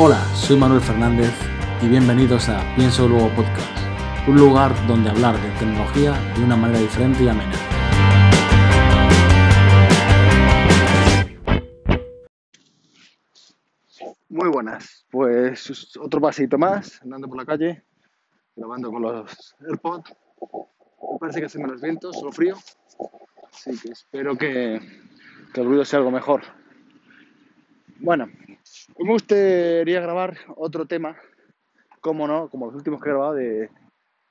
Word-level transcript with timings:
Hola, 0.00 0.24
soy 0.32 0.56
Manuel 0.56 0.80
Fernández 0.80 1.34
y 1.82 1.88
bienvenidos 1.88 2.48
a 2.48 2.62
Pienso 2.76 3.08
Luego 3.08 3.30
Podcast, 3.30 3.76
un 4.28 4.36
lugar 4.36 4.70
donde 4.86 5.10
hablar 5.10 5.34
de 5.34 5.50
tecnología 5.58 6.12
de 6.36 6.44
una 6.44 6.54
manera 6.54 6.78
diferente 6.78 7.24
y 7.24 7.28
amena. 7.28 7.52
Muy 14.28 14.48
buenas, 14.50 15.04
pues 15.10 15.96
otro 15.96 16.20
pasito 16.20 16.56
más, 16.56 17.02
andando 17.02 17.26
por 17.26 17.38
la 17.38 17.44
calle, 17.44 17.82
grabando 18.54 18.92
con 18.92 19.02
los 19.02 19.56
AirPods. 19.68 20.14
Parece 21.18 21.40
que 21.40 21.46
hace 21.46 21.58
menos 21.58 21.80
viento, 21.80 22.12
solo 22.12 22.30
frío, 22.30 22.56
así 23.52 23.76
que 23.76 23.88
espero 23.88 24.38
que 24.38 24.76
el 24.76 25.64
ruido 25.64 25.84
sea 25.84 25.98
algo 25.98 26.12
mejor. 26.12 26.42
Bueno, 27.98 28.28
hoy 28.94 29.04
me 29.04 29.12
gustaría 29.12 30.00
grabar 30.00 30.36
otro 30.56 30.86
tema, 30.86 31.16
como 32.00 32.26
no, 32.26 32.48
como 32.48 32.66
los 32.66 32.74
últimos 32.74 33.00
que 33.00 33.08
he 33.08 33.12
grabado 33.12 33.34
de, 33.34 33.70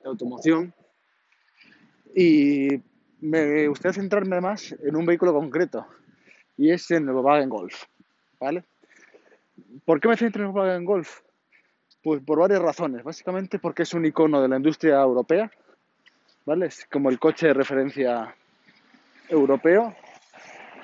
automoción. 0.04 0.72
Y 2.14 2.82
me 3.20 3.68
gustaría 3.68 3.94
centrarme 3.94 4.40
más 4.40 4.72
en 4.82 4.96
un 4.96 5.06
vehículo 5.06 5.32
concreto, 5.32 5.86
y 6.56 6.70
es 6.70 6.90
en 6.90 7.08
el 7.08 7.14
Volkswagen 7.14 7.48
Golf, 7.48 7.84
¿vale? 8.40 8.64
¿Por 9.84 10.00
qué 10.00 10.08
me 10.08 10.16
centro 10.16 10.42
en 10.42 10.48
el 10.48 10.52
Volkswagen 10.52 10.84
Golf? 10.84 11.20
Pues 12.02 12.22
por 12.22 12.38
varias 12.38 12.62
razones. 12.62 13.02
Básicamente 13.02 13.58
porque 13.58 13.82
es 13.82 13.92
un 13.92 14.06
icono 14.06 14.40
de 14.40 14.48
la 14.48 14.56
industria 14.56 15.00
europea, 15.00 15.50
¿vale? 16.46 16.66
Es 16.66 16.86
como 16.86 17.10
el 17.10 17.18
coche 17.18 17.48
de 17.48 17.54
referencia 17.54 18.34
europeo 19.28 19.94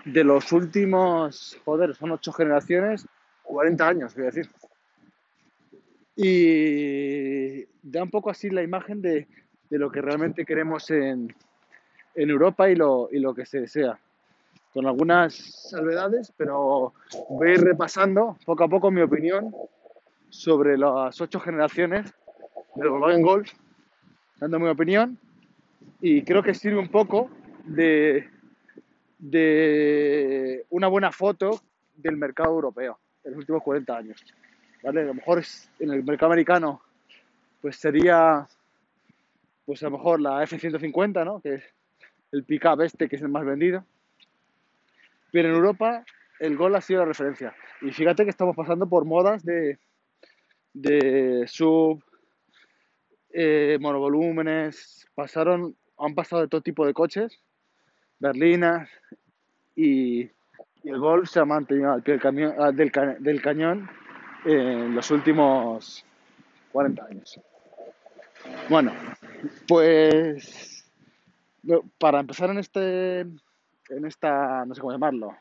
de 0.05 0.25
los 0.25 0.53
últimos, 0.53 1.59
joder, 1.65 1.95
son 1.95 2.13
ocho 2.13 2.33
generaciones, 2.33 3.07
40 3.55 3.89
años, 3.89 4.15
voy 4.15 4.25
a 4.25 4.27
decir. 4.27 4.51
Y 6.17 7.65
da 7.83 8.03
un 8.03 8.11
poco 8.11 8.31
así 8.31 8.51
la 8.51 8.63
imagen 8.63 9.01
de, 9.01 9.27
de 9.71 9.79
lo 9.79 9.91
que 9.91 10.03
realmente 10.03 10.45
queremos 10.45 10.91
en, 10.91 11.35
en 12.15 12.31
Europa 12.31 12.69
y 12.69 12.75
lo, 12.75 13.09
y 13.11 13.19
lo 13.19 13.35
que 13.35 13.47
se 13.47 13.61
desea. 13.61 13.99
Con 14.73 14.87
algunas 14.87 15.35
salvedades, 15.71 16.33
pero 16.37 16.93
voy 17.29 17.49
a 17.49 17.55
ir 17.55 17.61
repasando 17.61 18.37
poco 18.45 18.65
a 18.65 18.69
poco 18.69 18.91
mi 18.91 19.03
opinión 19.03 19.55
sobre 20.31 20.77
las 20.77 21.21
ocho 21.21 21.39
generaciones 21.39 22.13
del 22.75 22.89
Volkswagen 22.89 23.23
Golf, 23.23 23.53
dando 24.41 24.59
mi 24.59 24.69
opinión 24.69 25.17
y 26.01 26.23
creo 26.23 26.43
que 26.43 26.55
sirve 26.55 26.79
un 26.79 26.89
poco 26.89 27.31
de, 27.65 28.29
de 29.19 30.67
una 30.71 30.89
buena 30.89 31.13
foto 31.13 31.61
del 31.97 32.17
mercado 32.17 32.51
europeo 32.51 32.99
en 33.25 33.33
los 33.33 33.41
últimos 33.41 33.63
40 33.63 33.97
años. 33.97 34.25
¿vale? 34.83 35.03
A 35.03 35.05
lo 35.05 35.15
mejor 35.15 35.43
en 35.79 35.91
el 35.91 36.05
mercado 36.05 36.33
americano 36.33 36.83
pues 37.61 37.77
sería 37.77 38.47
pues 39.65 39.83
a 39.83 39.87
lo 39.87 39.93
mejor 39.93 40.21
la 40.21 40.43
F-150, 40.43 41.25
¿no? 41.25 41.41
que 41.41 41.55
es 41.55 41.65
el 42.33 42.45
pick-up 42.45 42.83
este 42.83 43.09
que 43.09 43.17
es 43.17 43.23
el 43.23 43.29
más 43.29 43.45
vendido. 43.45 43.85
Pero 45.33 45.49
en 45.49 45.55
Europa 45.55 46.05
el 46.41 46.57
Gol 46.57 46.77
ha 46.77 46.81
sido 46.81 47.01
la 47.01 47.07
referencia. 47.07 47.55
Y 47.81 47.91
fíjate 47.93 48.25
que 48.25 48.31
estamos 48.31 48.55
pasando 48.55 48.89
por 48.89 49.05
modas 49.05 49.45
de, 49.45 49.79
de 50.75 51.45
sub, 51.47 52.03
eh, 53.33 53.79
monovolúmenes, 53.81 55.09
pasaron, 55.15 55.77
han 55.99 56.15
pasado 56.15 56.43
de 56.43 56.49
todo 56.49 56.61
tipo 56.61 56.87
de 56.87 56.93
coches, 56.93 57.41
berlinas, 58.19 58.89
y, 59.77 60.31
y 60.85 60.91
el 60.91 60.99
Golf 60.99 61.29
se 61.29 61.41
ha 61.41 61.45
mantenido 61.45 61.93
al 61.93 62.03
del, 62.03 62.21
ah, 62.59 62.71
del, 62.71 62.93
ca- 62.93 63.17
del 63.19 63.43
cañón 63.43 63.89
en 64.45 64.95
los 64.95 65.11
últimos 65.11 66.05
40 66.73 67.05
años. 67.07 67.41
Bueno, 68.69 68.93
pues 69.67 70.85
para 71.99 72.21
empezar 72.21 72.51
en 72.51 72.59
este, 72.59 73.21
en 73.21 74.05
esta, 74.07 74.65
no 74.67 74.75
sé 74.75 74.81
cómo 74.81 74.93
llamarlo, 74.93 75.35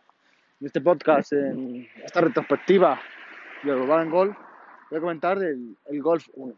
en 0.61 0.67
este 0.67 0.79
podcast, 0.81 1.33
en 1.33 1.87
esta 2.03 2.21
retrospectiva 2.21 2.99
del 3.63 3.75
Volkswagen 3.75 4.09
Golf, 4.09 4.37
voy 4.89 4.97
a 4.97 5.01
comentar 5.01 5.37
el, 5.43 5.75
el 5.85 6.01
Golf 6.01 6.27
1. 6.35 6.53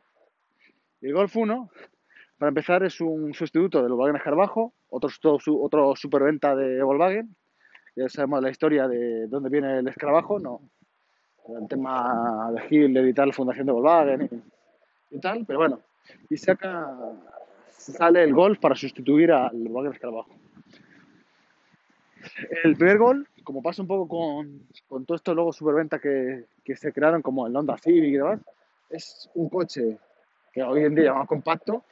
Y 1.01 1.07
el 1.07 1.13
Golf 1.13 1.35
1, 1.35 1.69
para 2.37 2.49
empezar, 2.49 2.83
es 2.83 3.01
un 3.01 3.33
sustituto 3.33 3.81
del 3.81 3.93
Volkswagen 3.93 4.17
Escarabajo, 4.17 4.73
otro, 4.89 5.09
otro 5.61 5.95
superventa 5.95 6.55
de 6.55 6.83
Volkswagen. 6.83 7.35
Ya 7.95 8.09
sabemos 8.09 8.41
la 8.41 8.50
historia 8.50 8.88
de 8.88 9.28
dónde 9.28 9.50
viene 9.50 9.79
el 9.79 9.88
escarabajo, 9.88 10.39
¿no? 10.39 10.61
El 11.47 11.67
tema 11.67 12.51
de 12.51 12.89
de 12.89 13.00
editar 13.00 13.28
la 13.28 13.33
fundación 13.33 13.67
de 13.67 13.72
Volkswagen 13.72 14.29
y, 15.11 15.16
y 15.16 15.19
tal, 15.19 15.45
pero 15.45 15.59
bueno. 15.59 15.79
Y 16.29 16.38
saca, 16.38 16.94
sale 17.69 18.23
el 18.23 18.34
Golf 18.34 18.59
para 18.59 18.75
sustituir 18.75 19.31
al 19.31 19.55
Volkswagen 19.55 19.94
Escarabajo. 19.94 20.31
El 22.63 22.75
primer 22.75 22.97
Golf, 22.97 23.29
como 23.44 23.61
pasa 23.61 23.81
un 23.81 23.88
poco 23.88 24.07
con, 24.07 24.67
con 24.88 25.05
todos 25.05 25.19
estos 25.19 25.35
logos 25.35 25.55
superventa 25.55 26.00
que, 26.00 26.45
que 26.63 26.75
se 26.75 26.91
crearon, 26.91 27.22
como 27.22 27.47
el 27.47 27.55
Honda 27.55 27.78
Civic 27.78 28.13
y 28.13 28.17
demás, 28.17 28.39
es 28.89 29.29
un 29.35 29.50
coche 29.50 29.97
que 30.51 30.63
hoy 30.63 30.84
en 30.84 30.95
día 30.95 31.11
es 31.11 31.16
más 31.16 31.28
compacto, 31.28 31.84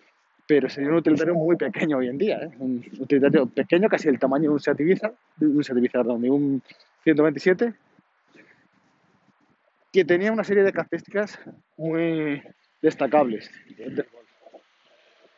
pero 0.53 0.69
sería 0.69 0.91
un 0.91 0.97
utilitario 0.97 1.34
muy 1.34 1.56
pequeño 1.56 1.97
hoy 1.97 2.09
en 2.09 2.18
día, 2.19 2.38
¿eh? 2.44 2.52
un 2.59 2.86
utilitario 3.00 3.47
pequeño, 3.47 3.90
casi 3.90 4.08
el 4.08 4.19
tamaño 4.19 4.44
de 4.44 4.50
un 4.50 4.59
Seat 4.59 4.80
Ibiza, 4.80 5.12
un 5.40 5.64
Seat 5.64 5.80
Ibiza, 5.80 5.97
perdón, 5.97 6.22
de 6.22 6.30
un 6.30 6.62
127, 7.03 7.74
que 9.92 10.06
tenía 10.06 10.31
una 10.31 10.44
serie 10.44 10.62
de 10.62 10.72
características 10.72 11.40
muy 11.75 12.44
destacables. 12.84 13.50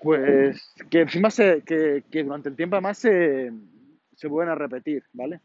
Pues 0.02 0.74
que 0.90 1.00
encima 1.00 1.30
que 1.30 2.04
durante 2.12 2.50
el 2.50 2.58
tiempo 2.58 2.76
además 2.76 2.98
se, 2.98 3.54
se 4.18 4.28
vuelven 4.28 4.52
a 4.52 4.56
repetir, 4.56 5.06
¿vale? 5.14 5.40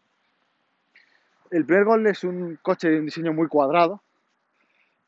El 1.53 1.65
primer 1.65 1.85
Gol 1.85 2.09
es 2.09 2.25
un 2.25 2.59
coche 2.61 2.91
de 2.91 2.99
un 2.99 3.05
diseño 3.05 3.33
muy 3.33 3.47
cuadrado, 3.47 4.03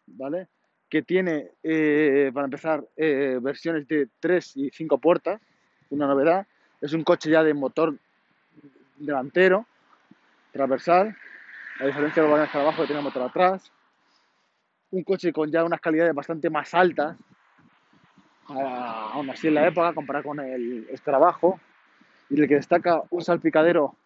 ¿vale? 0.06 0.46
Que 0.92 1.00
tiene, 1.00 1.52
eh, 1.62 2.30
para 2.34 2.44
empezar, 2.44 2.84
eh, 2.98 3.38
versiones 3.40 3.88
de 3.88 4.08
3 4.20 4.58
y 4.58 4.68
5 4.68 4.98
puertas, 4.98 5.40
una 5.88 6.06
novedad. 6.06 6.46
Es 6.82 6.92
un 6.92 7.02
coche 7.02 7.30
ya 7.30 7.42
de 7.42 7.54
motor 7.54 7.96
delantero, 8.98 9.64
transversal, 10.52 11.16
a 11.80 11.86
diferencia 11.86 12.22
del 12.22 12.30
Volkswagen 12.30 12.44
Escarabajo 12.44 12.82
que 12.82 12.86
tiene 12.88 13.00
motor 13.00 13.22
atrás. 13.22 13.72
Un 14.90 15.02
coche 15.02 15.32
con 15.32 15.50
ya 15.50 15.64
unas 15.64 15.80
calidades 15.80 16.14
bastante 16.14 16.50
más 16.50 16.74
altas, 16.74 17.16
aún 18.46 19.30
así 19.30 19.48
en 19.48 19.54
la 19.54 19.68
época, 19.68 19.94
comparado 19.94 20.26
con 20.26 20.40
el 20.40 20.86
Escarabajo, 20.90 21.58
y 22.28 22.38
el 22.38 22.46
que 22.46 22.56
destaca 22.56 23.02
un 23.08 23.24
salpicadero 23.24 23.96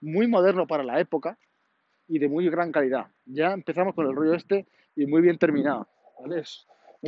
muy 0.00 0.28
moderno 0.28 0.64
para 0.64 0.84
la 0.84 1.00
época 1.00 1.36
y 2.08 2.18
de 2.18 2.28
muy 2.28 2.48
gran 2.48 2.72
calidad. 2.72 3.06
Ya 3.26 3.52
empezamos 3.52 3.94
con 3.94 4.06
el 4.06 4.16
rollo 4.16 4.34
este 4.34 4.66
y 4.96 5.06
muy 5.06 5.22
bien 5.22 5.38
terminado. 5.38 5.86
¿vale? 6.20 6.42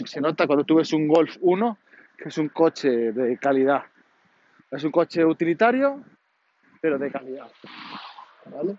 Se 0.05 0.21
nota 0.21 0.47
cuando 0.47 0.65
tú 0.65 0.77
ves 0.77 0.93
un 0.93 1.09
Golf 1.09 1.37
1 1.41 1.79
que 2.17 2.29
es 2.29 2.39
un 2.39 2.49
coche 2.51 3.13
de 3.13 3.39
calidad. 3.39 3.83
Es 4.71 4.85
un 4.85 4.91
coche 4.91 5.25
utilitario, 5.25 6.05
pero 6.81 6.99
de 6.99 7.11
calidad. 7.11 7.51
¿vale? 8.47 8.77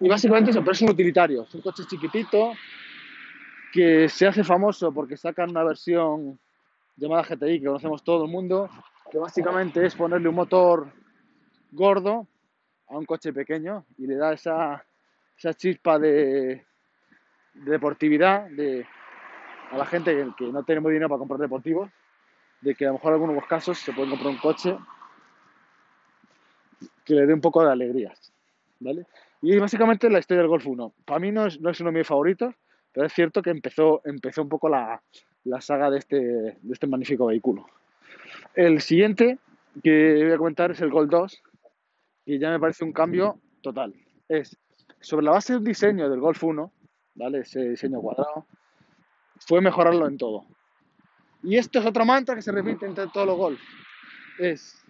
Y 0.00 0.08
básicamente 0.08 0.50
eso, 0.50 0.60
pero 0.60 0.72
es 0.72 0.82
un 0.82 0.90
utilitario. 0.90 1.42
Es 1.44 1.54
un 1.54 1.62
coche 1.62 1.84
chiquitito 1.88 2.52
que 3.72 4.08
se 4.08 4.26
hace 4.26 4.42
famoso 4.42 4.92
porque 4.92 5.16
sacan 5.16 5.50
una 5.50 5.62
versión 5.62 6.38
llamada 6.96 7.22
GTI 7.22 7.60
que 7.60 7.66
conocemos 7.66 8.02
todo 8.02 8.24
el 8.24 8.30
mundo, 8.30 8.68
que 9.10 9.18
básicamente 9.18 9.86
es 9.86 9.94
ponerle 9.94 10.28
un 10.28 10.34
motor 10.34 10.92
gordo 11.70 12.26
a 12.88 12.98
un 12.98 13.06
coche 13.06 13.32
pequeño 13.32 13.86
y 13.96 14.06
le 14.06 14.16
da 14.16 14.32
esa, 14.32 14.84
esa 15.40 15.54
chispa 15.54 15.98
de, 15.98 16.66
de 17.54 17.70
deportividad 17.70 18.50
de, 18.50 18.86
a 19.70 19.78
la 19.78 19.86
gente 19.86 20.14
que, 20.14 20.28
que 20.36 20.52
no 20.52 20.62
tenemos 20.64 20.90
dinero 20.92 21.08
para 21.08 21.18
comprar 21.18 21.40
deportivos, 21.40 21.90
de 22.60 22.74
que 22.74 22.84
a 22.84 22.88
lo 22.88 22.94
mejor 22.94 23.14
en 23.14 23.22
algunos 23.22 23.46
casos 23.46 23.78
se 23.78 23.94
pueden 23.94 24.10
comprar 24.10 24.32
un 24.32 24.38
coche 24.38 24.76
que 27.06 27.14
le 27.14 27.24
dé 27.24 27.32
un 27.32 27.40
poco 27.40 27.64
de 27.64 27.72
alegría. 27.72 28.12
¿vale? 28.80 29.06
Y 29.40 29.58
básicamente 29.58 30.10
la 30.10 30.18
historia 30.18 30.42
del 30.42 30.50
Golf 30.50 30.66
1. 30.66 30.92
Para 31.06 31.20
mí 31.20 31.32
no 31.32 31.46
es, 31.46 31.58
no 31.58 31.70
es 31.70 31.80
uno 31.80 31.90
de 31.90 31.98
mis 31.98 32.06
favoritos, 32.06 32.54
pero 32.92 33.06
es 33.06 33.12
cierto 33.14 33.40
que 33.40 33.48
empezó, 33.48 34.02
empezó 34.04 34.42
un 34.42 34.50
poco 34.50 34.68
la, 34.68 35.02
la 35.44 35.60
saga 35.62 35.88
de 35.88 36.00
este, 36.00 36.18
de 36.18 36.72
este 36.72 36.86
magnífico 36.86 37.26
vehículo. 37.26 37.66
El 38.54 38.82
siguiente 38.82 39.38
que 39.82 40.22
voy 40.22 40.32
a 40.32 40.38
comentar 40.38 40.70
es 40.72 40.82
el 40.82 40.90
Golf 40.90 41.08
2, 41.08 41.42
y 42.26 42.38
ya 42.38 42.50
me 42.50 42.60
parece 42.60 42.84
un 42.84 42.92
cambio 42.92 43.40
total. 43.62 43.94
Es 44.28 44.58
sobre 45.00 45.24
la 45.24 45.32
base 45.32 45.52
de 45.52 45.58
un 45.58 45.64
diseño 45.64 46.08
del 46.08 46.20
Golf 46.20 46.42
1, 46.42 46.72
¿vale? 47.14 47.40
Ese 47.40 47.70
diseño 47.70 48.00
cuadrado, 48.00 48.46
fue 49.38 49.60
mejorarlo 49.60 50.06
en 50.06 50.18
todo. 50.18 50.44
Y 51.42 51.56
esto 51.56 51.78
es 51.78 51.86
otra 51.86 52.04
mantra 52.04 52.34
que 52.34 52.42
se 52.42 52.52
repite 52.52 52.86
entre 52.86 53.06
todos 53.08 53.26
los 53.26 53.36
Golf. 53.36 53.60
Es, 54.38 54.84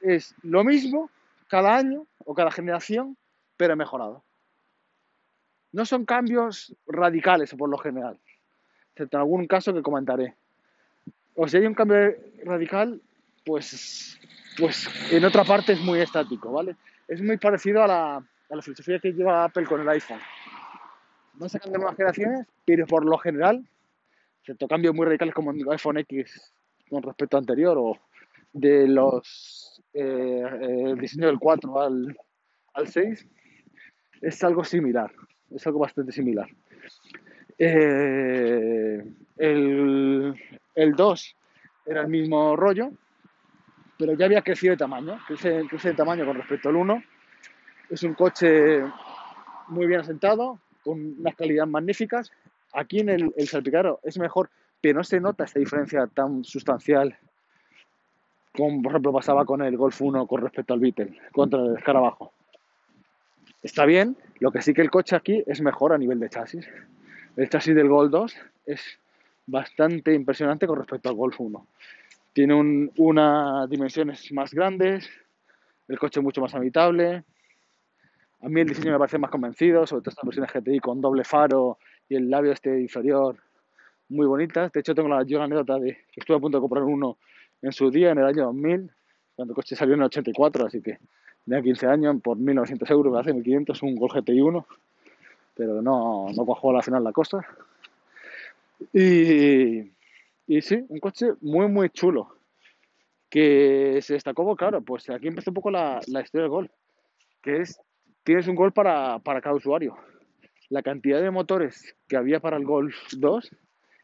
es 0.00 0.34
lo 0.42 0.64
mismo 0.64 1.10
cada 1.48 1.76
año 1.76 2.06
o 2.24 2.34
cada 2.34 2.50
generación, 2.50 3.16
pero 3.56 3.76
mejorado. 3.76 4.24
No 5.72 5.84
son 5.84 6.04
cambios 6.04 6.74
radicales 6.86 7.54
por 7.54 7.68
lo 7.68 7.78
general, 7.78 8.18
excepto 8.90 9.16
en 9.16 9.20
algún 9.20 9.46
caso 9.46 9.72
que 9.72 9.82
comentaré. 9.82 10.36
O 11.34 11.48
si 11.48 11.56
hay 11.56 11.66
un 11.66 11.74
cambio 11.74 12.14
radical, 12.44 13.00
pues, 13.44 14.18
pues 14.58 14.88
en 15.10 15.24
otra 15.24 15.44
parte 15.44 15.72
es 15.72 15.80
muy 15.80 16.00
estático, 16.00 16.52
¿vale? 16.52 16.76
Es 17.08 17.20
muy 17.22 17.36
parecido 17.36 17.82
a 17.82 17.86
la, 17.86 18.16
a 18.16 18.56
la 18.56 18.62
filosofía 18.62 18.98
que 18.98 19.12
lleva 19.12 19.44
Apple 19.44 19.66
con 19.66 19.80
el 19.80 19.88
iPhone. 19.88 20.20
No 21.34 21.48
sacan 21.48 21.72
de 21.72 21.78
nuevas 21.78 21.96
generaciones, 21.96 22.46
pero 22.64 22.86
por 22.86 23.04
lo 23.04 23.18
general, 23.18 23.66
excepto 24.40 24.68
cambios 24.68 24.94
muy 24.94 25.06
radicales 25.06 25.34
como 25.34 25.50
el 25.50 25.68
iPhone 25.70 25.98
X 25.98 26.52
con 26.88 27.02
respecto 27.02 27.36
al 27.36 27.42
anterior 27.42 27.76
o 27.78 27.98
de 28.52 28.86
los 28.86 29.82
eh, 29.94 30.42
el 30.60 30.98
diseño 30.98 31.26
del 31.26 31.38
4 31.38 31.80
al, 31.80 32.16
al 32.74 32.88
6, 32.88 33.26
es 34.20 34.44
algo 34.44 34.64
similar, 34.64 35.10
es 35.50 35.66
algo 35.66 35.80
bastante 35.80 36.12
similar. 36.12 36.48
Eh, 37.58 39.04
el, 39.38 40.34
el 40.74 40.92
2 40.94 41.36
era 41.86 42.02
el 42.02 42.08
mismo 42.08 42.56
rollo, 42.56 42.90
pero 44.02 44.14
ya 44.14 44.26
había 44.26 44.42
crecido 44.42 44.72
de 44.72 44.78
tamaño, 44.78 45.16
crece, 45.28 45.62
crece 45.68 45.90
de 45.90 45.94
tamaño 45.94 46.26
con 46.26 46.36
respecto 46.36 46.68
al 46.68 46.74
1. 46.74 47.04
Es 47.88 48.02
un 48.02 48.14
coche 48.14 48.82
muy 49.68 49.86
bien 49.86 50.00
asentado, 50.00 50.58
con 50.82 51.20
unas 51.20 51.36
calidades 51.36 51.70
magníficas. 51.70 52.32
Aquí 52.72 52.98
en 52.98 53.10
el, 53.10 53.32
el 53.36 53.46
salpicadero 53.46 54.00
es 54.02 54.18
mejor, 54.18 54.50
pero 54.80 54.98
no 54.98 55.04
se 55.04 55.20
nota 55.20 55.44
esta 55.44 55.60
diferencia 55.60 56.08
tan 56.08 56.42
sustancial 56.42 57.16
como 58.52 58.82
por 58.82 58.90
ejemplo 58.90 59.12
pasaba 59.12 59.44
con 59.44 59.62
el 59.62 59.76
Golf 59.76 60.02
1 60.02 60.26
con 60.26 60.42
respecto 60.42 60.74
al 60.74 60.80
Beetle, 60.80 61.16
contra 61.30 61.60
el 61.60 61.76
escarabajo. 61.76 62.32
Está 63.62 63.84
bien, 63.84 64.16
lo 64.40 64.50
que 64.50 64.62
sí 64.62 64.74
que 64.74 64.82
el 64.82 64.90
coche 64.90 65.14
aquí 65.14 65.44
es 65.46 65.60
mejor 65.60 65.92
a 65.92 65.98
nivel 65.98 66.18
de 66.18 66.28
chasis. 66.28 66.68
El 67.36 67.48
chasis 67.48 67.76
del 67.76 67.88
Golf 67.88 68.10
2 68.10 68.36
es 68.66 68.98
bastante 69.46 70.12
impresionante 70.12 70.66
con 70.66 70.76
respecto 70.76 71.08
al 71.08 71.14
Golf 71.14 71.40
1. 71.40 71.66
Tiene 72.32 72.54
un, 72.54 72.90
unas 72.96 73.68
dimensiones 73.68 74.32
más 74.32 74.52
grandes, 74.54 75.08
el 75.88 75.98
coche 75.98 76.20
mucho 76.20 76.40
más 76.40 76.54
habitable. 76.54 77.24
A 78.40 78.48
mí 78.48 78.60
el 78.60 78.68
diseño 78.68 78.92
me 78.92 78.98
parece 78.98 79.18
más 79.18 79.30
convencido, 79.30 79.86
sobre 79.86 80.02
todo 80.02 80.10
estas 80.10 80.24
versiones 80.24 80.52
GTI 80.52 80.80
con 80.80 81.00
doble 81.00 81.24
faro 81.24 81.78
y 82.08 82.16
el 82.16 82.30
labio 82.30 82.52
este 82.52 82.80
inferior 82.80 83.36
muy 84.08 84.26
bonitas. 84.26 84.72
De 84.72 84.80
hecho, 84.80 84.94
tengo 84.94 85.08
la, 85.08 85.22
yo 85.24 85.38
la 85.38 85.44
anécdota 85.44 85.78
de 85.78 85.92
que 86.12 86.20
estuve 86.20 86.36
a 86.36 86.40
punto 86.40 86.58
de 86.58 86.62
comprar 86.62 86.84
uno 86.84 87.18
en 87.62 87.72
su 87.72 87.90
día, 87.90 88.10
en 88.10 88.18
el 88.18 88.26
año 88.26 88.44
2000, 88.46 88.90
cuando 89.36 89.52
el 89.52 89.54
coche 89.54 89.76
salió 89.76 89.94
en 89.94 90.00
el 90.00 90.06
84, 90.06 90.66
así 90.66 90.82
que 90.82 90.98
tenía 91.44 91.62
15 91.62 91.86
años, 91.86 92.16
por 92.22 92.36
1.900 92.36 92.90
euros, 92.90 93.12
me 93.12 93.20
hace 93.20 93.32
1.500, 93.32 93.82
un 93.82 93.96
Golf 93.96 94.14
GTI 94.14 94.40
1, 94.40 94.66
pero 95.54 95.82
no, 95.82 96.26
no 96.34 96.44
cuajó 96.44 96.70
a 96.70 96.74
la 96.74 96.82
final 96.82 97.04
la 97.04 97.12
cosa. 97.12 97.44
Y, 98.92 99.90
y 100.46 100.60
sí, 100.62 100.84
un 100.88 100.98
coche 100.98 101.32
muy, 101.40 101.68
muy 101.68 101.90
chulo, 101.90 102.36
que 103.30 104.00
se 104.02 104.14
destacó, 104.14 104.54
claro, 104.56 104.82
pues 104.82 105.08
aquí 105.10 105.28
empezó 105.28 105.50
un 105.50 105.54
poco 105.54 105.70
la, 105.70 106.00
la 106.08 106.20
historia 106.20 106.42
del 106.42 106.50
Golf, 106.50 106.70
que 107.40 107.62
es, 107.62 107.80
tienes 108.24 108.46
un 108.48 108.54
Golf 108.54 108.74
para, 108.74 109.18
para 109.20 109.40
cada 109.40 109.54
usuario. 109.56 109.96
La 110.68 110.82
cantidad 110.82 111.20
de 111.20 111.30
motores 111.30 111.94
que 112.08 112.16
había 112.16 112.40
para 112.40 112.56
el 112.56 112.64
Golf 112.64 112.94
2 113.16 113.50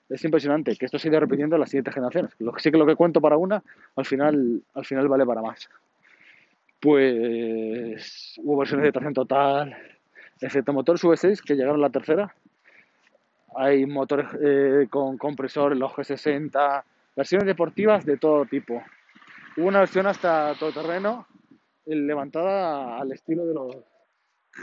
es 0.09 0.25
impresionante 0.25 0.77
que 0.77 0.87
esto 0.87 0.99
se 0.99 1.09
irá 1.09 1.21
repitiendo 1.21 1.57
en 1.57 1.61
las 1.61 1.71
siguientes 1.71 1.95
generaciones. 1.95 2.33
Lo 2.39 2.53
que 2.53 2.61
sí 2.61 2.71
que 2.71 2.79
lo 2.79 2.87
que 2.87 2.97
cuento 2.97 3.21
para 3.21 3.37
una, 3.37 3.63
al 3.97 4.07
final, 4.07 4.63
al 4.75 4.85
final 4.85 5.09
vale 5.09 5.27
para 5.27 5.43
más. 5.43 5.69
Pues 6.81 8.35
hubo 8.39 8.57
versiones 8.57 8.85
de 8.85 8.93
tracción 8.93 9.15
total, 9.15 9.77
excepto 10.41 10.73
motores 10.73 11.03
V6 11.03 11.43
que 11.43 11.55
llegaron 11.55 11.77
a 11.77 11.83
la 11.83 11.91
tercera. 11.91 12.35
Hay 13.57 13.87
motores 13.87 14.27
eh, 14.41 14.87
con 14.91 15.17
compresor, 15.19 15.77
los 15.77 15.93
G60, 15.93 16.83
versiones 17.17 17.47
deportivas 17.47 18.05
de 18.05 18.17
todo 18.17 18.45
tipo. 18.45 18.83
Hubo 19.57 19.67
una 19.67 19.81
versión 19.81 20.07
hasta 20.07 20.55
todoterreno 20.55 21.27
levantada 21.87 22.99
al 22.99 23.13
estilo 23.13 23.47
de 23.47 23.55
los 23.55 23.77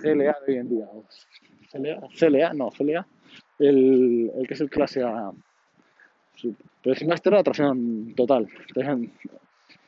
CLA 0.01 0.35
de 0.45 0.53
hoy 0.53 0.57
en 0.57 0.69
día. 0.69 0.85
CLA, 1.71 2.07
CLA 2.17 2.53
no, 2.53 2.69
CLA 2.69 3.05
el, 3.59 4.31
que 4.47 4.53
es 4.53 4.61
el 4.61 4.69
clase 4.69 5.03
A. 5.03 5.31
Pero 6.83 6.95
sin 6.95 7.07
Master 7.07 7.41
tracción 7.43 8.13
total, 8.15 8.47
tracción 8.73 9.11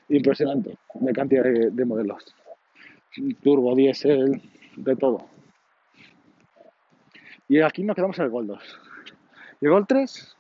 impresionante 0.10 0.78
de 0.94 1.14
cantidad 1.14 1.44
de, 1.44 1.70
de 1.72 1.86
modelos. 1.86 2.34
Turbo, 3.44 3.76
diésel, 3.76 4.42
de 4.76 4.96
todo. 4.96 5.28
Y 7.50 7.62
aquí 7.62 7.84
nos 7.84 7.96
quedamos 7.96 8.18
en 8.20 8.26
el 8.26 8.32
Gol 8.32 8.48
2. 8.48 8.80
Y 9.62 9.66
el 9.66 9.72
Gol 9.72 9.88
3, 9.88 10.38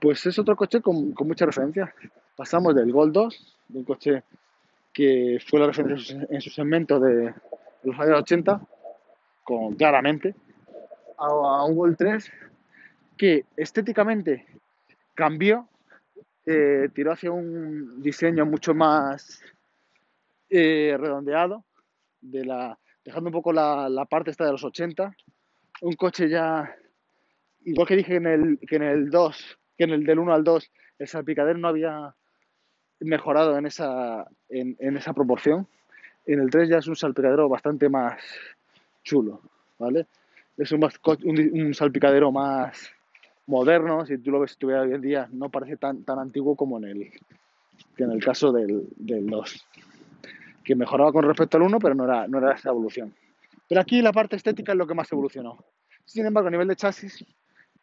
pues 0.00 0.24
es 0.26 0.38
otro 0.38 0.56
coche 0.56 0.80
con, 0.80 1.12
con 1.12 1.28
mucha 1.28 1.46
referencia. 1.46 1.94
Pasamos 2.36 2.74
del 2.74 2.92
Gol 2.92 3.12
2, 3.12 3.58
de 3.68 3.78
un 3.78 3.84
coche 3.84 4.22
que 4.92 5.38
fue 5.44 5.60
la 5.60 5.66
referencia 5.66 6.26
en 6.30 6.40
su 6.40 6.50
segmento 6.50 7.00
de 7.00 7.34
los 7.82 7.98
años 7.98 8.20
80, 8.20 8.60
con, 9.42 9.74
claramente, 9.74 10.34
a, 11.18 11.64
un 11.64 11.76
Gol 11.76 11.96
3 11.96 12.30
que 13.16 13.44
estéticamente 13.56 14.46
cambió, 15.14 15.68
eh, 16.46 16.88
tiró 16.94 17.12
hacia 17.12 17.30
un 17.32 18.02
diseño 18.02 18.46
mucho 18.46 18.74
más 18.74 19.42
eh, 20.48 20.96
redondeado, 20.98 21.64
dejando 22.20 23.28
un 23.28 23.32
poco 23.32 23.52
la, 23.52 23.88
la, 23.88 24.04
parte 24.04 24.30
esta 24.30 24.44
de 24.44 24.52
los 24.52 24.64
80. 24.64 25.14
Un 25.82 25.92
coche 25.94 26.28
ya, 26.28 26.74
igual 27.64 27.86
que 27.86 27.96
dije 27.96 28.16
en 28.16 28.26
el, 28.26 28.58
que 28.66 28.76
en 28.76 28.82
el 28.82 29.10
2, 29.10 29.58
que 29.76 29.84
en 29.84 29.90
el 29.90 30.04
del 30.04 30.18
1 30.18 30.32
al 30.34 30.44
2, 30.44 30.70
el 30.98 31.08
salpicadero 31.08 31.58
no 31.58 31.68
había 31.68 32.14
mejorado 33.00 33.58
en 33.58 33.66
esa, 33.66 34.26
en, 34.48 34.76
en 34.78 34.96
esa 34.96 35.12
proporción. 35.12 35.66
En 36.26 36.40
el 36.40 36.50
3 36.50 36.68
ya 36.68 36.78
es 36.78 36.86
un 36.86 36.96
salpicadero 36.96 37.48
bastante 37.48 37.88
más 37.88 38.22
chulo, 39.02 39.42
¿vale? 39.78 40.06
Es 40.56 40.72
un, 40.72 40.88
un, 41.24 41.60
un 41.62 41.74
salpicadero 41.74 42.30
más, 42.32 42.94
moderno, 43.46 44.06
si 44.06 44.18
tú 44.18 44.30
lo 44.30 44.40
ves 44.40 44.56
si 44.58 44.66
hoy 44.66 44.92
en 44.92 45.00
día, 45.00 45.28
no 45.32 45.50
parece 45.50 45.76
tan, 45.76 46.04
tan 46.04 46.18
antiguo 46.18 46.56
como 46.56 46.78
en 46.78 46.84
el, 46.84 47.12
que 47.96 48.04
en 48.04 48.12
el 48.12 48.24
caso 48.24 48.52
del, 48.52 48.88
del 48.96 49.26
2, 49.26 49.66
que 50.64 50.74
mejoraba 50.74 51.12
con 51.12 51.24
respecto 51.24 51.56
al 51.56 51.64
1, 51.64 51.78
pero 51.78 51.94
no 51.94 52.04
era, 52.04 52.26
no 52.26 52.38
era 52.38 52.52
esa 52.52 52.70
evolución. 52.70 53.14
Pero 53.68 53.80
aquí 53.80 54.00
la 54.02 54.12
parte 54.12 54.36
estética 54.36 54.72
es 54.72 54.78
lo 54.78 54.86
que 54.86 54.94
más 54.94 55.10
evolucionó. 55.12 55.58
Sin 56.04 56.26
embargo, 56.26 56.48
a 56.48 56.50
nivel 56.50 56.68
de 56.68 56.76
chasis, 56.76 57.24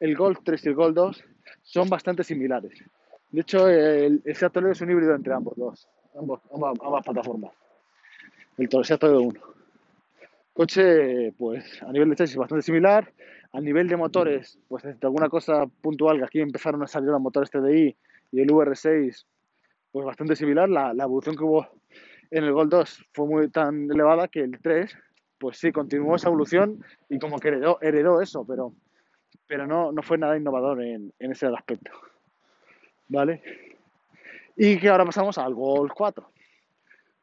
el 0.01 0.15
Golf 0.17 0.39
3 0.43 0.65
y 0.65 0.69
el 0.69 0.75
Golf 0.75 0.95
2 0.95 1.23
son 1.61 1.87
bastante 1.87 2.23
similares. 2.23 2.83
De 3.29 3.41
hecho, 3.41 3.69
el, 3.69 4.21
el 4.25 4.65
es 4.71 4.81
un 4.81 4.91
híbrido 4.91 5.15
entre 5.15 5.33
ambos 5.33 5.55
dos, 5.55 5.87
ambas, 6.15 6.41
plataformas. 7.05 7.53
El 8.57 8.67
Seat 8.83 8.99
Toledo 8.99 9.21
1. 9.21 9.39
Coche, 10.53 11.31
pues 11.37 11.81
a 11.83 11.91
nivel 11.93 12.09
de 12.09 12.15
chasis 12.17 12.35
bastante 12.35 12.63
similar, 12.63 13.13
a 13.53 13.61
nivel 13.61 13.87
de 13.87 13.95
motores, 13.95 14.59
pues 14.67 14.83
de 14.83 14.97
alguna 15.01 15.29
cosa 15.29 15.65
puntual 15.81 16.17
que 16.17 16.25
aquí 16.25 16.39
empezaron 16.41 16.83
a 16.83 16.87
salir 16.87 17.09
los 17.09 17.21
motores 17.21 17.49
TDI 17.51 17.95
y 18.31 18.41
el 18.41 18.49
VR6, 18.49 19.25
pues 19.91 20.05
bastante 20.05 20.35
similar. 20.35 20.67
La, 20.67 20.91
evolución 20.91 21.37
que 21.37 21.43
hubo 21.43 21.67
en 22.31 22.43
el 22.43 22.51
Gol 22.51 22.69
2 22.69 23.05
fue 23.13 23.27
muy 23.27 23.49
tan 23.49 23.89
elevada 23.89 24.27
que 24.27 24.41
el 24.41 24.59
3, 24.59 24.97
pues 25.37 25.57
sí, 25.57 25.71
continuó 25.71 26.15
esa 26.15 26.27
evolución 26.27 26.83
y 27.07 27.19
como 27.19 27.39
que 27.39 27.49
heredó 27.81 28.21
eso, 28.21 28.45
pero, 28.45 28.73
pero 29.51 29.67
no, 29.67 29.91
no 29.91 30.01
fue 30.01 30.17
nada 30.17 30.37
innovador 30.37 30.81
en, 30.81 31.11
en 31.19 31.31
ese 31.33 31.45
aspecto. 31.45 31.91
¿Vale? 33.09 33.43
Y 34.55 34.79
que 34.79 34.87
ahora 34.87 35.03
pasamos 35.03 35.37
al 35.37 35.53
Golf 35.53 35.91
4, 35.93 36.25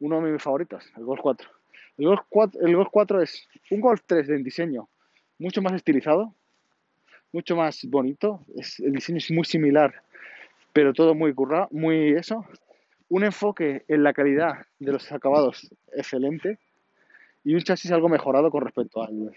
uno 0.01 0.21
de 0.21 0.33
mis 0.33 0.43
favoritos, 0.43 0.85
el 0.99 1.05
Golf 1.07 1.23
4. 1.23 1.49
El 1.97 2.05
Golf 2.05 2.21
4, 2.29 2.61
el 2.67 2.77
Golf 2.77 2.89
4 2.93 3.23
es 3.23 3.49
un 3.71 3.81
Golf 3.81 4.03
3 4.05 4.29
en 4.29 4.45
diseño 4.45 4.91
mucho 5.39 5.63
más 5.63 5.73
estilizado, 5.73 6.35
mucho 7.33 7.57
más 7.57 7.83
bonito. 7.87 8.45
El 8.79 8.93
diseño 8.93 9.17
es 9.17 9.31
muy 9.31 9.47
similar, 9.47 9.95
pero 10.75 10.93
todo 10.93 11.15
muy 11.15 11.33
currado, 11.33 11.69
muy 11.71 12.11
eso. 12.11 12.45
Un 13.09 13.25
enfoque 13.25 13.87
en 13.89 14.03
la 14.03 14.13
calidad 14.13 14.67
de 14.79 14.93
los 14.93 15.11
acabados 15.13 15.75
excelente 15.95 16.59
y 17.43 17.55
un 17.55 17.63
chasis 17.63 17.91
algo 17.91 18.11
mejorado 18.11 18.51
con 18.51 18.65
respecto 18.65 19.03
al 19.03 19.33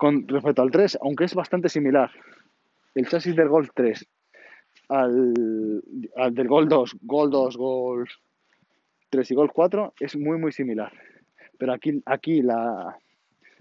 con 0.00 0.26
respecto 0.26 0.62
al 0.62 0.70
3, 0.70 0.98
aunque 1.02 1.24
es 1.24 1.34
bastante 1.34 1.68
similar. 1.68 2.10
El 2.94 3.06
chasis 3.06 3.36
del 3.36 3.50
Golf 3.50 3.68
3 3.74 4.08
al, 4.88 5.34
del 5.34 6.48
Golf 6.48 6.70
2, 6.70 6.96
Golf 7.02 7.30
2, 7.30 7.56
Golf 7.58 8.10
3 9.10 9.30
y 9.30 9.34
Golf 9.34 9.52
4 9.52 9.92
es 10.00 10.16
muy 10.16 10.38
muy 10.38 10.52
similar. 10.52 10.90
Pero 11.58 11.74
aquí, 11.74 12.02
aquí 12.06 12.40
la, 12.40 12.96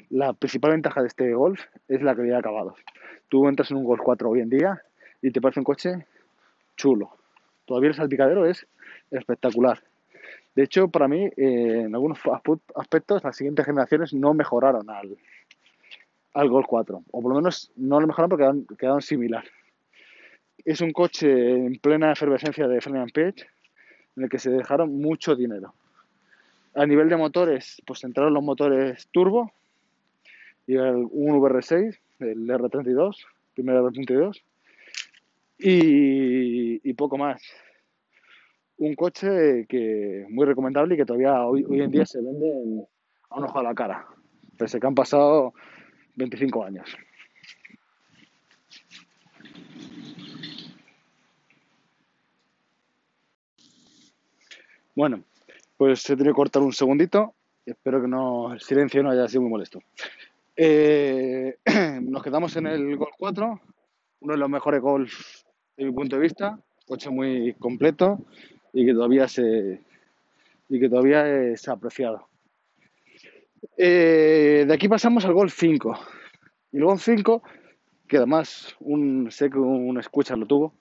la 0.10 0.31
principal 0.31 0.72
ventaja 0.72 1.01
de 1.01 1.08
este 1.08 1.34
Golf 1.34 1.62
es 1.89 2.01
la 2.01 2.15
calidad 2.15 2.36
de 2.36 2.39
acabados. 2.39 2.79
Tú 3.27 3.46
entras 3.50 3.69
en 3.72 3.77
un 3.77 3.84
Golf 3.84 4.01
4 4.01 4.29
hoy 4.29 4.39
en 4.39 4.50
día 4.50 4.81
y 5.22 5.31
te 5.31 5.41
parece 5.41 5.60
un 5.60 5.65
coche 5.65 6.05
chulo. 6.77 7.17
Todavía 7.65 7.89
el 7.89 7.96
salpicadero 7.96 8.46
es 8.46 8.65
espectacular. 9.12 9.84
De 10.55 10.63
hecho, 10.63 10.88
para 10.88 11.10
mí, 11.10 11.25
eh, 11.25 11.84
en 11.86 11.93
algunos 11.93 12.19
aspectos, 12.75 13.25
las 13.25 13.36
siguientes 13.36 13.65
generaciones 13.65 14.13
no 14.13 14.34
mejoraron 14.34 14.89
al, 14.89 15.17
al 16.33 16.50
Golf 16.50 16.67
4, 16.67 17.03
o 17.12 17.21
por 17.21 17.29
lo 17.31 17.36
menos 17.38 17.71
no 17.75 18.00
lo 18.00 18.07
mejoraron 18.07 18.29
porque 18.29 18.41
quedaron, 18.43 18.65
quedaron 18.77 19.01
similar. 19.01 19.43
Es 20.65 20.81
un 20.81 20.91
coche 20.91 21.51
en 21.65 21.79
plena 21.79 22.12
efervescencia 22.12 22.67
de 22.67 22.81
Ferdinand 22.81 23.12
Page, 23.12 23.48
en 24.15 24.24
el 24.24 24.29
que 24.29 24.39
se 24.39 24.50
dejaron 24.51 24.95
mucho 25.01 25.36
dinero. 25.36 25.74
A 26.75 26.86
nivel 26.86 27.09
de 27.09 27.17
motores, 27.17 27.81
pues 27.86 28.03
entraron 28.03 28.33
los 28.33 28.43
motores 28.43 29.07
turbo 29.12 29.51
y 30.67 30.75
el, 30.75 31.07
un 31.09 31.39
VR6, 31.39 31.98
el 32.19 32.48
R32, 32.48 33.15
primero 33.55 33.89
R32, 33.89 34.41
y, 35.57 36.89
y 36.89 36.93
poco 36.93 37.17
más. 37.17 37.41
Un 38.77 38.95
coche 38.95 39.65
que 39.67 40.25
muy 40.29 40.45
recomendable 40.45 40.93
y 40.95 40.98
que 40.98 41.05
todavía 41.05 41.43
hoy, 41.45 41.65
en 41.81 41.91
día 41.91 42.05
se 42.05 42.21
vende 42.21 42.48
en- 42.50 42.86
a 43.31 43.38
un 43.38 43.43
ojo 43.43 43.59
a 43.59 43.63
la 43.63 43.75
cara, 43.75 44.05
pese 44.57 44.79
que 44.79 44.88
han 44.88 44.95
pasado 44.95 45.53
25 46.19 46.63
años. 46.65 46.89
Bueno, 54.95 55.23
pues 55.77 56.07
he 56.09 56.17
tenido 56.17 56.33
que 56.33 56.38
cortar 56.38 56.61
un 56.61 56.73
segundito. 56.73 57.33
Espero 57.65 58.01
que 58.01 58.07
no, 58.07 58.53
el 58.53 58.59
silencio 58.59 59.01
no 59.01 59.11
haya 59.11 59.27
sido 59.29 59.43
muy 59.43 59.51
molesto. 59.51 59.79
Eh, 60.57 61.57
nos 62.01 62.21
quedamos 62.21 62.55
en 62.57 62.67
el 62.67 62.97
Golf 62.97 63.15
4, 63.17 63.61
uno 64.19 64.33
de 64.33 64.38
los 64.38 64.49
mejores 64.49 64.81
Golf 64.81 65.43
de 65.77 65.85
mi 65.85 65.91
punto 65.93 66.17
de 66.17 66.21
vista, 66.21 66.59
coche 66.85 67.09
muy 67.09 67.53
completo 67.53 68.19
y 68.73 68.85
que 68.85 68.93
todavía 68.93 69.29
se 69.29 69.81
y 70.67 70.79
que 70.79 70.89
todavía 70.89 71.25
es 71.27 71.67
apreciado. 71.69 72.28
Eh, 73.78 74.66
de 74.68 74.74
aquí 74.74 74.88
pasamos 74.88 75.25
al 75.25 75.34
Golf 75.34 75.54
5. 75.58 76.00
Y 76.72 76.78
el 76.78 76.86
Golf 76.86 77.04
5, 77.04 77.42
que 78.08 78.18
además 78.18 78.75
un, 78.80 79.32
sé 79.32 79.50
que 79.50 79.58
un 79.58 79.98
escucha 80.00 80.36
lo 80.36 80.46
tuvo, 80.46 80.74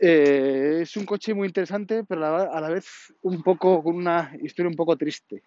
eh, 0.00 0.78
es 0.82 0.96
un 0.96 1.04
coche 1.04 1.34
muy 1.34 1.46
interesante, 1.46 2.04
pero 2.04 2.26
a 2.26 2.30
la, 2.30 2.42
a 2.44 2.60
la 2.60 2.70
vez 2.70 3.14
un 3.22 3.42
poco 3.42 3.82
con 3.82 3.96
una 3.96 4.32
historia 4.42 4.70
un 4.70 4.76
poco 4.76 4.96
triste. 4.96 5.42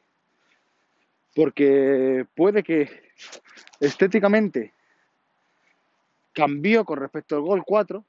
Porque 1.36 2.28
puede 2.36 2.62
que 2.62 2.90
estéticamente 3.80 4.74
cambió 6.32 6.86
con 6.86 7.00
respecto 7.00 7.36
al 7.36 7.42
Gol 7.42 7.64
4. 7.66 8.06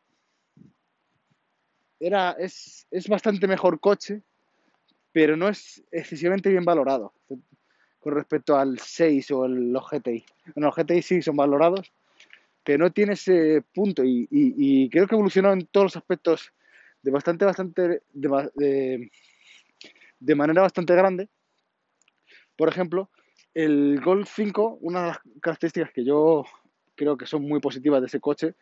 Era, 2.01 2.33
es, 2.33 2.87
es 2.91 3.09
bastante 3.09 3.47
mejor 3.47 3.81
coche, 3.81 4.21
pero 5.13 5.37
no 5.37 5.49
es 5.49 5.83
excesivamente 5.91 6.51
bien 6.51 6.65
valorado 6.65 7.15
con 8.05 8.15
respecto 8.15 8.55
al 8.57 8.79
6 8.79 9.31
o 9.31 9.47
el- 9.47 9.73
los 9.73 9.83
GTI. 9.91 10.23
Bueno, 10.55 10.67
los 10.69 10.77
GTI 10.77 11.01
sí 11.01 11.23
son 11.23 11.37
valorados, 11.37 11.91
pero 12.63 12.85
no 12.85 12.93
tiene 12.93 13.15
ese 13.15 13.65
punto 13.75 14.05
y, 14.05 14.29
y- 14.31 14.91
creo 14.91 15.07
que 15.07 15.15
evolucionó 15.15 15.53
en 15.55 15.65
todos 15.67 15.85
los 15.87 15.97
aspectos 15.97 16.53
de 17.03 17.11
bastante, 17.11 17.47
bastante, 17.47 18.03
de, 18.13 18.29
ba- 18.29 18.51
de- 18.55 19.11
de 20.21 20.35
manera 20.35 20.61
bastante 20.61 20.95
grande. 20.95 21.29
Por 22.57 22.69
ejemplo, 22.69 23.09
el 23.55 24.01
Golf 24.05 24.31
5, 24.35 24.77
una 24.83 25.01
de 25.01 25.09
las 25.09 25.19
características 25.41 25.91
que 25.93 26.05
yo 26.05 26.45
creo 26.95 27.17
que 27.17 27.25
son 27.27 27.43
muy 27.49 27.59
positivas 27.61 28.01
de 28.03 28.07
ese 28.09 28.21
coche, 28.21 28.55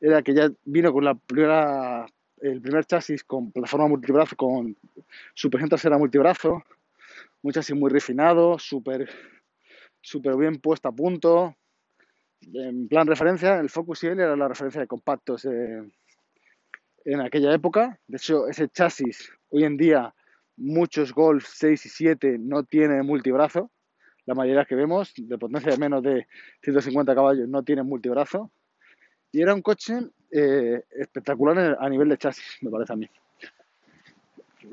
era 0.00 0.22
que 0.22 0.34
ya 0.34 0.50
vino 0.64 0.92
con 0.92 1.04
la 1.04 1.14
primera, 1.14 2.04
el 2.40 2.60
primer 2.60 2.84
chasis 2.84 3.22
con 3.22 3.52
plataforma 3.52 3.86
multibrazo, 3.86 4.34
con 4.36 4.76
suspensión 5.34 5.68
trasera 5.70 5.98
multibrazo, 5.98 6.64
un 7.42 7.52
chasis 7.52 7.76
muy 7.76 7.90
refinado, 7.90 8.58
súper 8.58 9.08
bien 10.36 10.56
puesto 10.60 10.88
a 10.88 10.92
punto. 10.92 11.54
En 12.40 12.88
plan 12.88 13.06
referencia, 13.06 13.58
el 13.58 13.68
Focus 13.68 14.04
IL 14.04 14.20
era 14.20 14.36
la 14.36 14.48
referencia 14.48 14.80
de 14.80 14.86
compactos 14.86 15.44
en 15.44 17.20
aquella 17.20 17.52
época. 17.54 17.98
De 18.06 18.16
hecho, 18.16 18.48
ese 18.48 18.68
chasis, 18.68 19.32
hoy 19.50 19.64
en 19.64 19.76
día, 19.76 20.14
muchos 20.56 21.12
Golf 21.12 21.46
6 21.46 21.86
y 21.86 21.88
7 21.88 22.36
no 22.38 22.64
tienen 22.64 23.06
multibrazo. 23.06 23.70
La 24.26 24.34
mayoría 24.34 24.66
que 24.66 24.74
vemos, 24.74 25.14
de 25.16 25.38
potencia 25.38 25.72
de 25.72 25.78
menos 25.78 26.02
de 26.02 26.26
150 26.62 27.14
caballos, 27.14 27.48
no 27.48 27.62
tienen 27.62 27.86
multibrazo. 27.86 28.50
Y 29.32 29.40
era 29.40 29.54
un 29.54 29.62
coche 29.62 30.00
eh, 30.30 30.84
espectacular 30.90 31.78
a 31.80 31.88
nivel 31.88 32.08
de 32.10 32.18
chasis, 32.18 32.58
me 32.60 32.70
parece 32.70 32.92
a 32.92 32.96
mí. 32.96 33.08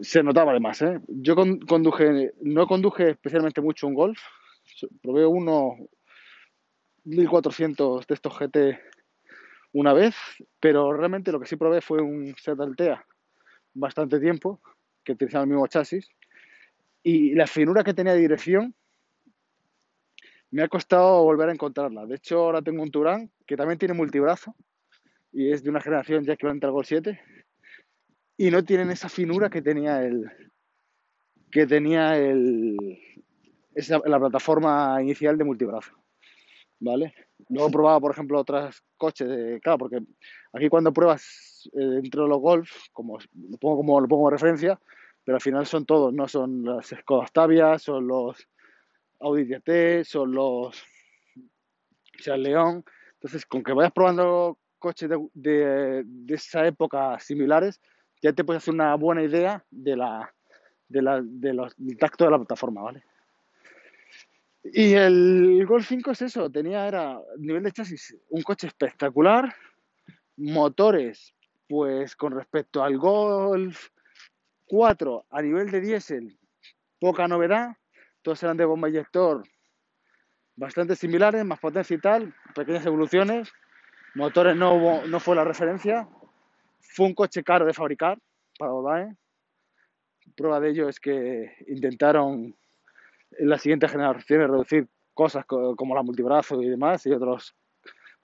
Se 0.02 0.24
notaba 0.24 0.52
además, 0.52 0.82
¿eh? 0.82 1.00
Yo 1.08 1.36
con- 1.36 1.60
conduje, 1.60 2.34
no 2.42 2.68
conduje 2.68 3.12
especialmente 3.12 3.62
mucho 3.62 3.88
un 3.88 3.94
Golf, 3.94 4.20
probé 5.02 5.26
uno 5.26 5.78
1400 7.04 8.08
de 8.08 8.14
estos 8.14 8.34
GT 8.38 8.80
una 9.74 9.94
vez, 9.94 10.16
pero 10.60 10.94
realmente 10.94 11.32
lo 11.32 11.40
que 11.40 11.48
sí 11.48 11.56
probé 11.56 11.82
fue 11.82 12.02
un 12.02 12.34
Seat 12.38 12.60
Altea 12.60 13.06
bastante 13.74 14.20
tiempo, 14.20 14.62
que 15.04 15.14
utilizaba 15.14 15.44
el 15.44 15.50
mismo 15.50 15.68
chasis, 15.68 16.08
y 17.04 17.36
la 17.36 17.46
finura 17.48 17.84
que 17.84 17.94
tenía 17.94 18.14
de 18.14 18.20
dirección 18.22 18.74
me 20.52 20.64
ha 20.64 20.68
costado 20.70 21.24
volver 21.24 21.50
a 21.50 21.54
encontrarla. 21.54 22.06
De 22.06 22.16
hecho, 22.16 22.40
ahora 22.40 22.62
tengo 22.62 22.82
un 22.82 22.92
Turán 22.92 23.32
que 23.46 23.58
también 23.58 23.78
tiene 23.78 23.94
multibrazo 23.94 24.56
y 25.32 25.52
es 25.52 25.64
de 25.64 25.70
una 25.70 25.82
generación 25.82 26.24
ya 26.24 26.34
equivalente 26.34 26.66
al 26.66 26.72
Gol 26.72 26.86
7 26.86 27.20
y 28.38 28.52
no 28.52 28.64
tienen 28.64 28.92
esa 28.92 29.10
finura 29.10 29.50
que 29.50 29.62
tenía 29.62 30.04
el 30.04 30.30
que 31.52 31.66
tenía 31.66 32.18
el 32.18 33.00
esa, 33.74 34.02
la 34.06 34.20
plataforma 34.20 34.98
inicial 35.02 35.38
de 35.38 35.44
multibrazo. 35.44 35.92
¿Vale? 36.80 37.14
Luego 37.50 37.70
he 37.70 37.72
probado, 37.72 38.02
por 38.02 38.12
ejemplo, 38.12 38.40
otros 38.40 38.84
coches, 38.98 39.28
de, 39.28 39.60
claro, 39.62 39.78
porque 39.78 40.00
aquí 40.52 40.68
cuando 40.68 40.92
pruebas 40.92 41.70
eh, 41.74 42.02
dentro 42.02 42.24
de 42.24 42.30
los 42.30 42.40
Golf, 42.40 42.72
como 42.92 43.18
lo 43.18 43.58
pongo 43.58 43.78
como 43.78 44.02
lo 44.02 44.08
pongo 44.08 44.30
de 44.30 44.36
referencia, 44.36 44.80
pero 45.24 45.36
al 45.36 45.42
final 45.42 45.66
son 45.66 45.86
todos, 45.86 46.14
no 46.14 46.28
son 46.28 46.64
las 46.64 46.88
Skoda 46.88 47.24
Octavia, 47.24 47.80
son 47.80 48.08
los 48.08 48.48
Audi 49.22 49.48
TT, 49.48 50.04
son 50.04 50.34
los 50.34 50.84
Seat 52.20 52.38
León. 52.38 52.84
Entonces, 53.14 53.46
con 53.46 53.64
que 53.64 53.74
vayas 53.74 53.94
probando 53.94 54.60
coches 54.78 55.10
de, 55.10 55.18
de, 55.34 56.04
de 56.06 56.36
esa 56.36 56.68
época 56.68 57.18
similares, 57.20 57.82
ya 58.26 58.34
te 58.34 58.44
puedes 58.44 58.64
hacer 58.64 58.74
una 58.74 58.96
buena 58.96 59.22
idea 59.22 59.64
de 59.70 59.96
la, 59.96 60.34
del 60.90 61.98
tacto 62.00 62.26
de 62.26 62.32
la 62.32 62.38
plataforma, 62.38 62.82
¿vale? 62.82 63.04
Y 64.64 64.94
el 64.96 65.64
Golf 65.68 65.88
5 65.88 66.10
es 66.10 66.24
eso, 66.24 66.50
tenía, 66.50 66.88
era 66.88 67.20
nivel 67.38 67.62
de 67.62 67.72
chasis, 67.72 68.18
un 68.30 68.42
coche 68.42 68.66
espectacular, 68.66 69.54
motores, 70.38 71.36
pues 71.70 72.16
con 72.16 72.34
respecto 72.34 72.84
al 72.84 72.98
Golf 72.98 73.90
4 74.66 75.26
a 75.30 75.42
nivel 75.44 75.70
de 75.70 75.82
diésel, 75.82 76.36
poca 77.00 77.28
novedad, 77.28 77.78
todos 78.24 78.42
eran 78.42 78.58
de 78.58 78.66
bomba 78.66 78.90
inyector 78.90 79.44
bastante 80.56 80.96
similares, 80.96 81.46
más 81.46 81.60
potencia 81.60 81.96
y 81.96 82.00
tal, 82.00 82.34
pequeñas 82.56 82.86
evoluciones, 82.88 83.52
motores 84.16 84.56
no, 84.56 84.74
hubo- 84.74 85.06
no 85.06 85.20
fue 85.20 85.36
la 85.36 85.44
referencia, 85.44 86.08
fue 86.90 87.08
un 87.08 87.14
coche 87.14 87.44
caro 87.44 87.66
de 87.66 87.74
fabricar 87.74 88.18
para 88.58 88.74
Odae, 88.74 89.16
prueba 90.36 90.60
de 90.60 90.70
ello 90.70 90.90
es 90.90 91.00
que 91.00 91.54
intentaron 91.68 92.56
en 93.38 93.50
las 93.50 93.62
siguientes 93.62 93.92
generaciones 93.92 94.50
reducir 94.50 94.88
cosas 95.14 95.46
co- 95.46 95.76
como 95.76 95.96
la 95.96 96.04
multibrazo 96.04 96.62
y 96.62 96.70
demás 96.70 97.06
y 97.06 97.12
otros 97.12 97.56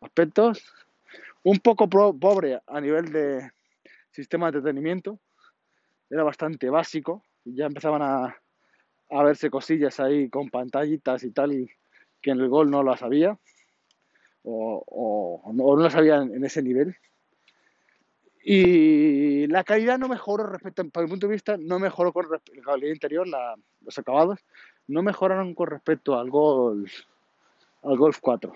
aspectos. 0.01 0.73
Un 1.43 1.57
poco 1.59 1.89
pobre 1.89 2.61
a 2.67 2.81
nivel 2.81 3.11
de 3.11 3.51
sistema 4.11 4.47
de 4.51 4.57
entretenimiento, 4.57 5.19
era 6.09 6.23
bastante 6.23 6.69
básico, 6.69 7.23
ya 7.45 7.65
empezaban 7.65 8.01
a, 8.01 8.35
a 9.09 9.23
verse 9.23 9.49
cosillas 9.49 9.99
ahí 9.99 10.29
con 10.29 10.49
pantallitas 10.49 11.23
y 11.23 11.31
tal, 11.31 11.53
y 11.53 11.69
que 12.21 12.31
en 12.31 12.39
el 12.41 12.49
gol 12.49 12.69
no 12.69 12.83
las 12.83 13.01
había, 13.01 13.37
o, 14.43 15.51
no, 15.53 15.77
las 15.77 15.95
había 15.95 16.17
en 16.17 16.43
ese 16.43 16.61
nivel. 16.61 16.95
Y 18.43 19.47
la 19.47 19.63
calidad 19.63 19.99
no 19.99 20.07
mejoró 20.07 20.47
respecto, 20.47 20.87
para 20.89 21.05
mi 21.05 21.11
punto 21.11 21.27
de 21.27 21.33
vista, 21.33 21.57
no 21.57 21.77
mejoró 21.79 22.11
con 22.11 22.29
respecto 22.29 22.53
la 22.55 22.63
calidad 22.63 22.93
interior, 22.93 23.27
los 23.81 23.97
acabados, 23.97 24.39
no 24.87 25.03
mejoraron 25.03 25.53
con 25.53 25.67
respecto 25.67 26.17
al 26.17 26.29
Golf, 26.29 26.91
al 27.83 27.97
Golf 27.97 28.17
4. 28.19 28.53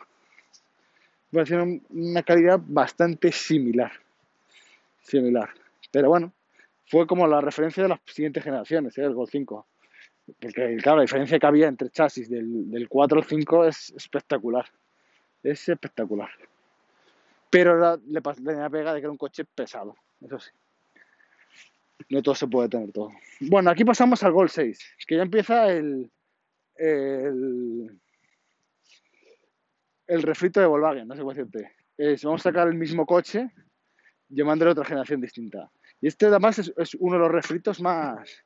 Me 1.31 1.43
una 1.89 2.23
calidad 2.23 2.59
bastante 2.65 3.31
similar. 3.31 3.91
Similar. 5.01 5.49
Pero 5.91 6.09
bueno, 6.09 6.33
fue 6.87 7.05
como 7.05 7.27
la 7.27 7.41
referencia 7.41 7.83
de 7.83 7.89
las 7.89 7.99
siguientes 8.05 8.43
generaciones, 8.43 8.97
¿eh? 8.97 9.03
el 9.03 9.13
Golf 9.13 9.29
5. 9.31 9.67
Porque, 10.39 10.77
la 10.83 11.01
diferencia 11.01 11.37
que 11.37 11.45
había 11.45 11.67
entre 11.67 11.89
chasis 11.89 12.29
del, 12.29 12.71
del 12.71 12.89
4 12.89 13.19
al 13.19 13.25
5 13.25 13.65
es 13.65 13.91
espectacular. 13.91 14.65
Es 15.43 15.69
espectacular. 15.69 16.29
Pero 17.55 17.95
le 18.05 18.21
tenía 18.21 18.69
pega 18.69 18.93
de 18.93 18.99
que 18.99 19.05
era 19.05 19.11
un 19.11 19.17
coche 19.17 19.45
pesado, 19.45 19.95
eso 20.19 20.37
sí. 20.39 20.51
No 22.09 22.21
todo 22.21 22.35
se 22.35 22.47
puede 22.47 22.67
tener 22.67 22.91
todo. 22.91 23.11
Bueno, 23.39 23.69
aquí 23.69 23.85
pasamos 23.85 24.21
al 24.23 24.33
Gol 24.33 24.49
6, 24.49 24.77
que 25.07 25.15
ya 25.15 25.21
empieza 25.21 25.71
el, 25.71 26.11
el, 26.75 27.97
el 30.05 30.21
refrito 30.21 30.59
de 30.59 30.65
Volkswagen, 30.65 31.07
no 31.07 31.15
sé 31.15 31.21
cómo 31.21 31.33
decirte. 31.33 31.71
Es, 31.97 32.25
vamos 32.25 32.41
a 32.41 32.49
sacar 32.49 32.67
el 32.67 32.75
mismo 32.75 33.05
coche 33.05 33.49
llamándole 34.27 34.71
otra 34.71 34.83
generación 34.83 35.21
distinta. 35.21 35.71
Y 36.01 36.07
este 36.07 36.25
además 36.25 36.59
es, 36.59 36.73
es 36.75 36.93
uno 36.95 37.13
de 37.13 37.19
los 37.19 37.31
refritos 37.31 37.79
más, 37.79 38.43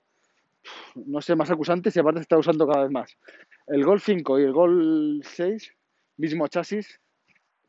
no 0.94 1.20
sé, 1.20 1.36
más 1.36 1.50
acusantes 1.50 1.96
y 1.96 2.00
aparte 2.00 2.20
se 2.20 2.24
está 2.25 2.38
usando 2.38 2.68
cada 2.68 2.84
vez 2.84 2.92
más. 2.92 3.18
El 3.66 3.84
Gol 3.84 4.01
5 4.01 4.39
y 4.39 4.44
el 4.44 4.54
Gol 4.54 5.22
6, 5.24 5.74
mismo 6.18 6.48
chasis, 6.48 7.01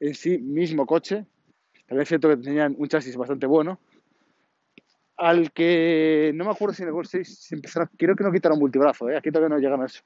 en 0.01 0.15
sí, 0.15 0.39
mismo 0.39 0.87
coche. 0.87 1.27
También 1.87 2.03
es 2.03 2.09
cierto 2.09 2.29
que 2.29 2.39
tenían 2.39 2.75
un 2.79 2.89
chasis 2.89 3.17
bastante 3.17 3.47
bueno. 3.47 3.79
Al 5.17 5.53
que 5.53 6.33
no 6.35 6.47
me 6.47 6.51
acuerdo 6.51 6.75
si 6.75 6.83
en 6.83 6.89
el 6.89 6.95
Gol 6.95 7.07
6 7.07 7.39
se 7.41 7.55
empezaron, 7.55 7.91
creo 7.97 8.17
que 8.17 8.25
no 8.25 8.33
quitaron 8.33 8.59
multibrazo, 8.59 9.11
¿eh? 9.11 9.17
aquí 9.17 9.31
todavía 9.31 9.55
no 9.55 9.61
llegan 9.61 9.83
a 9.83 9.87
eso. 9.87 10.03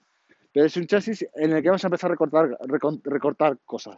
Pero 0.52 0.66
es 0.66 0.76
un 0.76 0.86
chasis 0.86 1.26
en 1.34 1.52
el 1.52 1.62
que 1.62 1.68
vamos 1.68 1.84
a 1.84 1.86
empezar 1.86 2.10
a 2.10 2.14
recortar, 2.14 2.58
recortar 3.04 3.58
cosas 3.64 3.96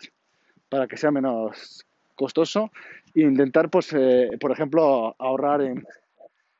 para 0.68 0.86
que 0.86 0.96
sea 0.96 1.10
menos 1.10 1.86
costoso 2.14 2.70
e 3.14 3.22
intentar, 3.22 3.70
pues, 3.70 3.92
eh, 3.92 4.30
por 4.40 4.50
ejemplo, 4.50 5.14
ahorrar 5.18 5.62
en, 5.62 5.86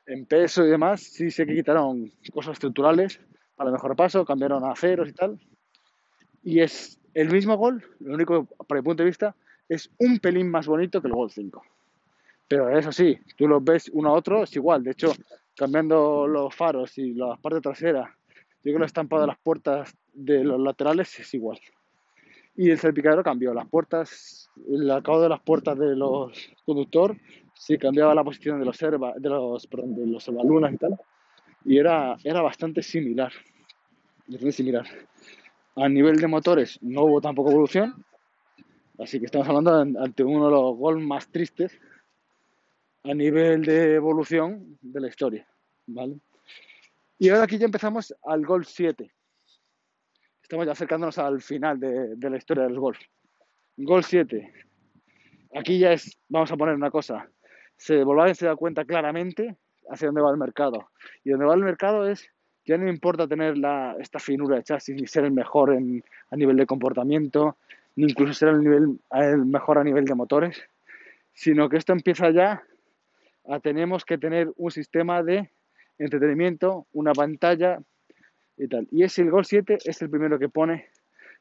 en, 0.07 0.27
peso 0.27 0.65
y 0.65 0.71
demás. 0.71 1.03
Sí 1.03 1.31
sé 1.31 1.47
que 1.47 1.55
quitaron 1.55 2.13
cosas 2.33 2.55
estructurales 2.55 3.21
para 3.57 3.71
mejor 3.71 3.97
paso, 3.97 4.25
cambiaron 4.25 4.65
a 4.65 4.73
aceros 4.73 5.09
y 5.09 5.13
tal. 5.13 5.41
Y 6.47 6.61
es 6.61 6.99
el 7.13 7.31
mismo 7.31 7.57
gol, 7.57 7.85
lo 8.01 8.15
único, 8.15 8.47
para 8.67 8.81
mi 8.81 8.85
punto 8.85 9.03
de 9.03 9.09
vista, 9.09 9.35
es 9.69 9.91
un 9.99 10.19
pelín 10.19 10.49
más 10.49 10.67
bonito 10.67 11.03
que 11.03 11.09
el 11.09 11.15
gol 11.15 11.31
5. 11.31 11.63
Pero 12.49 12.71
eso 12.71 12.93
sí, 12.93 13.19
tú 13.37 13.49
los 13.49 13.63
ves 13.63 13.91
uno 13.93 14.11
a 14.11 14.13
otro, 14.13 14.45
es 14.45 14.55
igual. 14.57 14.85
De 14.85 14.93
hecho, 14.93 15.13
cambiando 15.57 16.27
los 16.27 16.55
faros 16.55 16.97
y 16.99 17.15
la 17.15 17.37
parte 17.37 17.61
trasera, 17.61 18.17
yo 18.33 18.63
creo 18.63 18.75
que 18.75 18.79
el 18.79 18.85
estampado 18.85 19.23
de 19.23 19.29
las 19.29 19.39
puertas 19.39 19.95
de 20.15 20.45
los 20.45 20.59
laterales 20.61 21.19
es 21.19 21.35
igual 21.35 21.59
y 22.57 22.71
el 22.71 22.79
salpicadero 22.79 23.23
cambió. 23.23 23.53
Las 23.53 23.69
puertas, 23.69 24.51
el 24.69 24.91
acabado 24.91 25.25
de 25.25 25.29
las 25.29 25.41
puertas 25.41 25.79
de 25.79 25.95
los 25.95 26.51
conductor 26.65 27.17
sí 27.55 27.79
cambiaba 27.79 28.15
la 28.15 28.25
posición 28.25 28.59
de 28.59 28.65
los 28.65 28.77
serva, 28.77 29.15
de 29.17 29.29
los, 29.29 29.67
perdón, 29.67 29.95
de 29.95 30.07
los 30.07 30.27
y 30.29 30.77
tal. 30.77 30.99
Y 31.65 31.79
era, 31.79 32.17
era 32.25 32.41
bastante 32.43 32.83
similar. 32.83 33.33
Bastante 34.27 34.53
similar. 34.53 34.87
A 35.77 35.89
nivel 35.89 36.17
de 36.17 36.27
motores 36.27 36.79
no 36.83 37.05
hubo 37.05 37.21
tampoco 37.21 37.51
evolución. 37.51 38.05
Así 38.99 39.19
que 39.19 39.27
estamos 39.27 39.47
hablando 39.49 39.75
ante 40.03 40.25
uno 40.25 40.47
de 40.47 40.51
los 40.51 40.77
gol 40.77 41.01
más 41.01 41.29
tristes 41.29 41.79
a 43.05 43.15
nivel 43.15 43.63
de 43.65 43.95
evolución 43.95 44.79
de 44.81 45.01
la 45.01 45.09
historia. 45.09 45.47
¿vale? 45.87 46.19
Y 47.19 47.29
ahora 47.29 47.45
aquí 47.45 47.59
ya 47.59 47.67
empezamos 47.67 48.15
al 48.25 48.45
gol 48.45 48.65
7 48.65 49.13
estamos 50.47 50.65
ya 50.65 50.73
acercándonos 50.73 51.19
al 51.19 51.43
final 51.43 51.81
de, 51.81 52.31
la 52.31 52.37
historia 52.37 52.63
del 52.63 52.79
golf. 52.79 53.01
Gol 53.79 54.05
7. 54.05 54.53
Aquí 55.57 55.81
ya 55.81 55.93
es, 55.93 56.17
vamos 56.29 56.53
a 56.53 56.57
poner 56.57 56.77
una 56.77 56.91
cosa, 56.93 57.29
se 57.77 58.05
Volkswagen 58.05 58.35
se 58.37 58.47
da 58.47 58.55
cuenta 58.55 58.85
claramente 58.85 59.57
hacia 59.91 60.07
dónde 60.07 60.21
va 60.21 60.31
el 60.31 60.37
mercado. 60.37 60.89
Y 61.25 61.31
dónde 61.31 61.47
va 61.47 61.55
el 61.55 61.65
mercado 61.65 62.07
es, 62.07 62.31
ya 62.67 62.77
no 62.77 62.89
importa 62.89 63.27
tener 63.27 63.57
la, 63.57 63.97
esta 63.99 64.19
finura 64.19 64.57
de 64.57 64.65
chasis, 64.65 64.95
ni 64.95 65.07
ser 65.07 65.25
el 65.25 65.33
mejor 65.33 65.73
en, 65.73 66.05
a 66.31 66.37
nivel 66.37 66.57
de 66.57 66.67
comportamiento, 66.67 67.57
ni 67.95 68.05
incluso 68.05 68.35
ser 68.35 68.49
el, 68.49 68.61
nivel, 68.61 68.99
el 69.13 69.47
mejor 69.47 69.79
a 69.79 69.85
nivel 69.85 70.05
de 70.05 70.15
motores, 70.15 70.63
sino 71.33 71.69
que 71.69 71.77
esto 71.77 71.93
empieza 71.93 72.31
ya 72.31 72.63
a 73.49 73.61
tenemos 73.61 74.05
que 74.05 74.19
tener 74.19 74.53
un 74.57 74.71
sistema 74.71 75.23
de 75.23 75.49
entretenimiento, 75.99 76.87
una 76.93 77.13
pantalla, 77.13 77.79
y 78.57 78.69
tal. 78.69 78.89
Y 78.91 79.03
ese 79.03 79.23
el 79.23 79.31
Gol 79.31 79.45
7 79.45 79.79
es 79.85 80.03
el 80.03 80.11
primero 80.11 80.39
que 80.39 80.49
pone, 80.49 80.89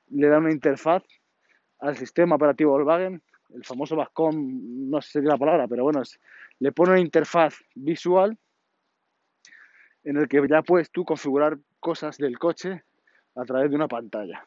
le 0.10 0.28
da 0.28 0.38
una 0.38 0.52
interfaz 0.52 1.04
al 1.80 1.98
sistema 1.98 2.36
operativo 2.36 2.72
Volkswagen, 2.72 3.22
el 3.54 3.64
famoso 3.64 3.96
Vascom, 3.96 4.90
no 4.90 5.02
sé 5.02 5.12
si 5.12 5.20
es 5.20 5.26
la 5.26 5.38
palabra, 5.38 5.68
pero 5.68 5.84
bueno, 5.84 6.02
le 6.60 6.72
pone 6.72 6.92
una 6.92 7.00
interfaz 7.00 7.56
visual 7.74 8.38
en 10.06 10.18
el 10.18 10.28
que 10.28 10.42
ya 10.48 10.62
puedes 10.62 10.90
tú 10.92 11.04
configurar 11.04 11.58
cosas 11.80 12.18
del 12.18 12.40
coche 12.40 12.84
a 13.36 13.44
través 13.44 13.70
de 13.70 13.76
una 13.76 13.88
pantalla. 13.88 14.46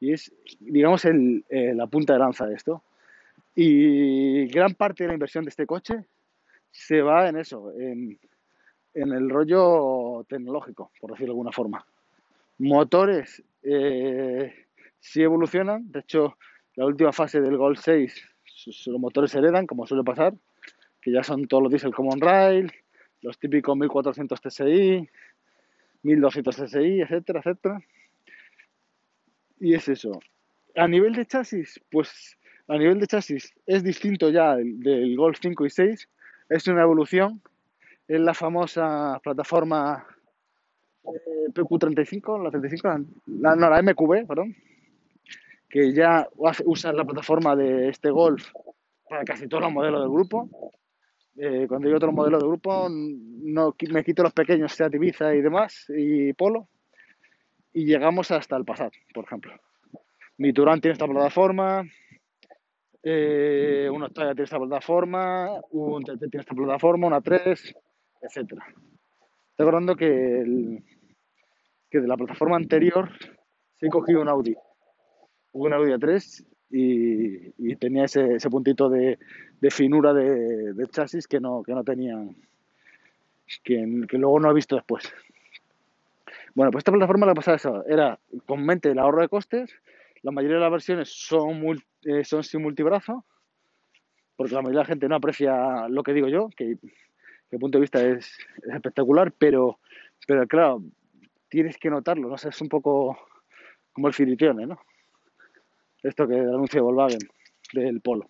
Y 0.00 0.12
es, 0.12 0.32
digamos, 0.58 1.04
el, 1.04 1.44
eh, 1.48 1.72
la 1.74 1.86
punta 1.86 2.14
de 2.14 2.18
lanza 2.18 2.46
de 2.46 2.54
esto. 2.54 2.82
Y 3.54 4.46
gran 4.48 4.74
parte 4.74 5.04
de 5.04 5.08
la 5.08 5.14
inversión 5.14 5.44
de 5.44 5.50
este 5.50 5.66
coche 5.66 6.06
se 6.70 7.02
va 7.02 7.28
en 7.28 7.36
eso, 7.36 7.72
en 7.74 8.18
el 8.94 9.30
rollo 9.30 10.24
tecnológico, 10.28 10.90
por 11.00 11.10
decirlo 11.10 11.32
de 11.32 11.36
alguna 11.36 11.52
forma. 11.52 11.86
Motores 12.58 13.42
eh, 13.62 14.66
sí 15.00 15.22
evolucionan, 15.22 15.90
de 15.90 16.00
hecho, 16.00 16.36
la 16.76 16.86
última 16.86 17.12
fase 17.12 17.40
del 17.40 17.56
Gol 17.56 17.76
6, 17.76 18.14
los 18.86 19.00
motores 19.00 19.30
se 19.30 19.38
heredan, 19.38 19.66
como 19.66 19.86
suele 19.86 20.04
pasar, 20.04 20.34
que 21.00 21.12
ya 21.12 21.22
son 21.22 21.46
todos 21.46 21.62
los 21.64 21.72
diesel 21.72 21.94
Common 21.94 22.20
Rail, 22.20 22.72
los 23.24 23.38
típicos 23.38 23.76
1400 23.76 24.40
TSI, 24.40 25.08
1200 26.02 26.56
TSI, 26.56 27.00
etcétera, 27.00 27.40
etcétera. 27.40 27.80
Y 29.58 29.74
es 29.74 29.88
eso. 29.88 30.20
A 30.76 30.86
nivel 30.86 31.14
de 31.14 31.24
chasis, 31.24 31.80
pues 31.90 32.36
a 32.68 32.76
nivel 32.76 33.00
de 33.00 33.06
chasis 33.06 33.54
es 33.66 33.82
distinto 33.82 34.28
ya 34.28 34.56
del, 34.56 35.16
Golf 35.16 35.38
5 35.40 35.64
y 35.64 35.70
6, 35.70 36.08
es 36.50 36.68
una 36.68 36.82
evolución 36.82 37.40
es 38.06 38.20
la 38.20 38.34
famosa 38.34 39.18
plataforma 39.22 40.06
eh, 41.04 41.48
PQ35, 41.54 42.42
la 42.42 42.50
35, 42.50 42.88
la, 43.38 43.56
no, 43.56 43.70
la 43.70 43.82
MQB, 43.82 44.26
perdón, 44.26 44.54
que 45.70 45.94
ya 45.94 46.28
usa 46.66 46.92
la 46.92 47.04
plataforma 47.06 47.56
de 47.56 47.88
este 47.88 48.10
Golf 48.10 48.52
para 49.08 49.24
casi 49.24 49.48
todos 49.48 49.62
los 49.62 49.72
modelos 49.72 50.02
del 50.02 50.10
grupo. 50.10 50.50
Eh, 51.36 51.66
cuando 51.68 51.88
hay 51.88 51.94
otro 51.94 52.12
modelo 52.12 52.38
de 52.38 52.46
grupo, 52.46 52.88
no, 52.88 53.74
me 53.90 54.04
quito 54.04 54.22
los 54.22 54.32
pequeños 54.32 54.72
Seat 54.72 54.94
Ibiza 54.94 55.34
y 55.34 55.40
demás, 55.40 55.86
y 55.88 56.32
Polo, 56.32 56.68
y 57.72 57.84
llegamos 57.84 58.30
hasta 58.30 58.56
el 58.56 58.64
Passat, 58.64 58.92
por 59.12 59.24
ejemplo. 59.24 59.52
Mi 60.38 60.52
Turán 60.52 60.80
tiene 60.80 60.92
esta 60.92 61.06
plataforma, 61.06 61.84
eh, 63.02 63.90
una 63.92 64.06
Octavia 64.06 64.32
tiene 64.32 64.44
esta 64.44 64.58
plataforma, 64.58 65.60
un 65.70 66.04
TT 66.04 66.30
tiene 66.30 66.40
esta 66.40 66.54
plataforma, 66.54 67.08
una 67.08 67.20
3, 67.20 67.74
etcétera. 68.22 68.64
Estoy 68.66 69.66
acordando 69.66 69.96
que, 69.96 70.82
que 71.90 72.00
de 72.00 72.08
la 72.08 72.16
plataforma 72.16 72.56
anterior 72.56 73.10
se 73.76 73.86
he 73.86 73.90
cogido 73.90 74.22
un 74.22 74.28
Audi, 74.28 74.54
un 75.52 75.72
Audi 75.72 75.92
A3 75.92 76.46
y, 76.76 77.76
tenía 77.76 78.04
ese, 78.04 78.50
puntito 78.50 78.88
de, 78.88 79.16
finura 79.70 80.12
de, 80.12 80.86
chasis 80.90 81.28
que 81.28 81.38
no, 81.38 81.62
que 81.62 81.72
no 81.72 81.84
tenían, 81.84 82.34
que, 83.62 83.86
luego 84.12 84.40
no 84.40 84.50
he 84.50 84.54
visto 84.54 84.74
después. 84.74 85.12
Bueno, 86.54 86.72
pues 86.72 86.80
esta 86.80 86.90
plataforma 86.90 87.26
la 87.26 87.34
pasaba 87.34 87.56
eso, 87.56 87.86
era 87.86 88.18
mente 88.56 88.90
el 88.90 88.98
ahorro 88.98 89.22
de 89.22 89.28
costes, 89.28 89.72
la 90.22 90.32
mayoría 90.32 90.56
de 90.56 90.62
las 90.62 90.72
versiones 90.72 91.10
son, 91.10 91.62
eh, 92.04 92.24
son 92.24 92.42
sin 92.42 92.62
multibrazo, 92.62 93.24
porque 94.36 94.54
la 94.54 94.62
mayoría 94.62 94.80
de 94.80 94.84
la 94.84 94.88
gente 94.88 95.08
no 95.08 95.16
aprecia 95.16 95.88
lo 95.88 96.02
que 96.02 96.12
digo 96.12 96.26
yo, 96.26 96.48
que 96.56 96.76
mi 97.50 97.58
punto 97.58 97.78
de 97.78 97.82
vista 97.82 98.04
es, 98.04 98.36
espectacular, 98.72 99.32
pero, 99.32 99.78
pero 100.26 100.46
claro, 100.48 100.82
tienes 101.48 101.78
que 101.78 101.90
notarlo, 101.90 102.28
¿no? 102.28 102.34
es 102.34 102.60
un 102.60 102.68
poco 102.68 103.16
como 103.92 104.08
el 104.08 104.14
Filitione, 104.14 104.66
¿no? 104.66 104.80
Esto 106.04 106.28
que 106.28 106.34
el 106.34 106.48
anuncio 106.48 106.78
de 106.78 106.82
Volkswagen, 106.82 107.28
del 107.72 108.00
Polo, 108.00 108.26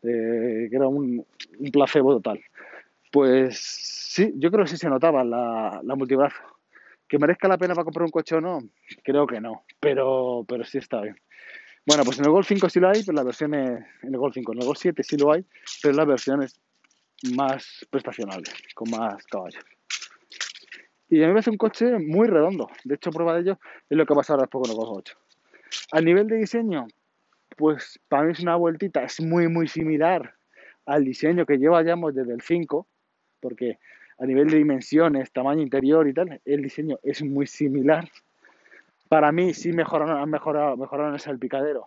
que 0.00 0.70
era 0.70 0.88
un, 0.88 1.26
placebo 1.72 2.14
total. 2.14 2.40
Pues 3.12 3.58
sí, 3.58 4.32
yo 4.36 4.50
creo 4.50 4.64
que 4.64 4.70
sí 4.70 4.76
se 4.76 4.88
notaba 4.88 5.24
la, 5.24 5.80
la 5.82 5.94
multibrazo. 5.96 6.40
¿Que 7.08 7.18
merezca 7.18 7.48
la 7.48 7.58
pena 7.58 7.74
para 7.74 7.84
comprar 7.84 8.04
un 8.04 8.12
coche 8.12 8.36
o 8.36 8.40
no? 8.40 8.60
Creo 9.02 9.26
que 9.26 9.40
no, 9.40 9.64
pero, 9.80 10.44
pero 10.48 10.64
sí 10.64 10.78
está 10.78 11.00
bien. 11.00 11.16
Bueno, 11.84 12.04
pues 12.04 12.18
en 12.20 12.24
el 12.26 12.30
Golf 12.30 12.46
5 12.46 12.68
sí 12.68 12.78
lo 12.78 12.88
hay, 12.88 13.02
pero 13.02 13.16
la 13.16 13.24
versión 13.24 13.52
es, 13.54 13.84
en 14.02 14.14
el 14.14 14.18
Golf 14.18 14.34
5, 14.34 14.52
en 14.52 14.58
el 14.60 14.66
Golf 14.66 14.78
7 14.78 15.02
sí 15.02 15.16
lo 15.16 15.32
hay, 15.32 15.44
pero 15.82 15.94
las 15.96 16.06
versiones 16.06 16.60
más 17.34 17.86
prestacionales, 17.90 18.54
con 18.74 18.90
más 18.90 19.26
caballos. 19.26 19.64
Y 21.08 21.18
a 21.18 21.22
mí 21.22 21.26
me 21.26 21.32
parece 21.32 21.50
un 21.50 21.56
coche 21.56 21.98
muy 21.98 22.28
redondo. 22.28 22.68
De 22.84 22.94
hecho, 22.94 23.10
prueba 23.10 23.34
de 23.34 23.40
ello 23.40 23.58
es 23.88 23.98
lo 23.98 24.06
que 24.06 24.14
pasa 24.14 24.34
ahora 24.34 24.44
después 24.44 24.62
con 24.62 24.70
el 24.70 24.76
Golf 24.76 24.98
8. 24.98 25.18
A 25.92 26.00
nivel 26.00 26.28
de 26.28 26.36
diseño, 26.36 26.86
pues 27.56 28.00
para 28.08 28.24
mí 28.24 28.32
es 28.32 28.40
una 28.40 28.56
vueltita, 28.56 29.02
es 29.02 29.20
muy, 29.20 29.48
muy 29.48 29.68
similar 29.68 30.34
al 30.86 31.04
diseño 31.04 31.46
que 31.46 31.58
lleva 31.58 31.82
desde 31.82 32.32
el 32.32 32.40
5, 32.40 32.86
porque 33.40 33.78
a 34.18 34.26
nivel 34.26 34.48
de 34.48 34.58
dimensiones, 34.58 35.32
tamaño 35.32 35.62
interior 35.62 36.06
y 36.08 36.14
tal, 36.14 36.40
el 36.44 36.62
diseño 36.62 36.98
es 37.02 37.22
muy 37.22 37.46
similar. 37.46 38.08
Para 39.08 39.32
mí 39.32 39.54
sí 39.54 39.72
mejoraron, 39.72 40.18
han 40.18 40.30
mejorado, 40.30 40.76
mejoraron 40.76 41.14
el 41.14 41.20
salpicadero 41.20 41.86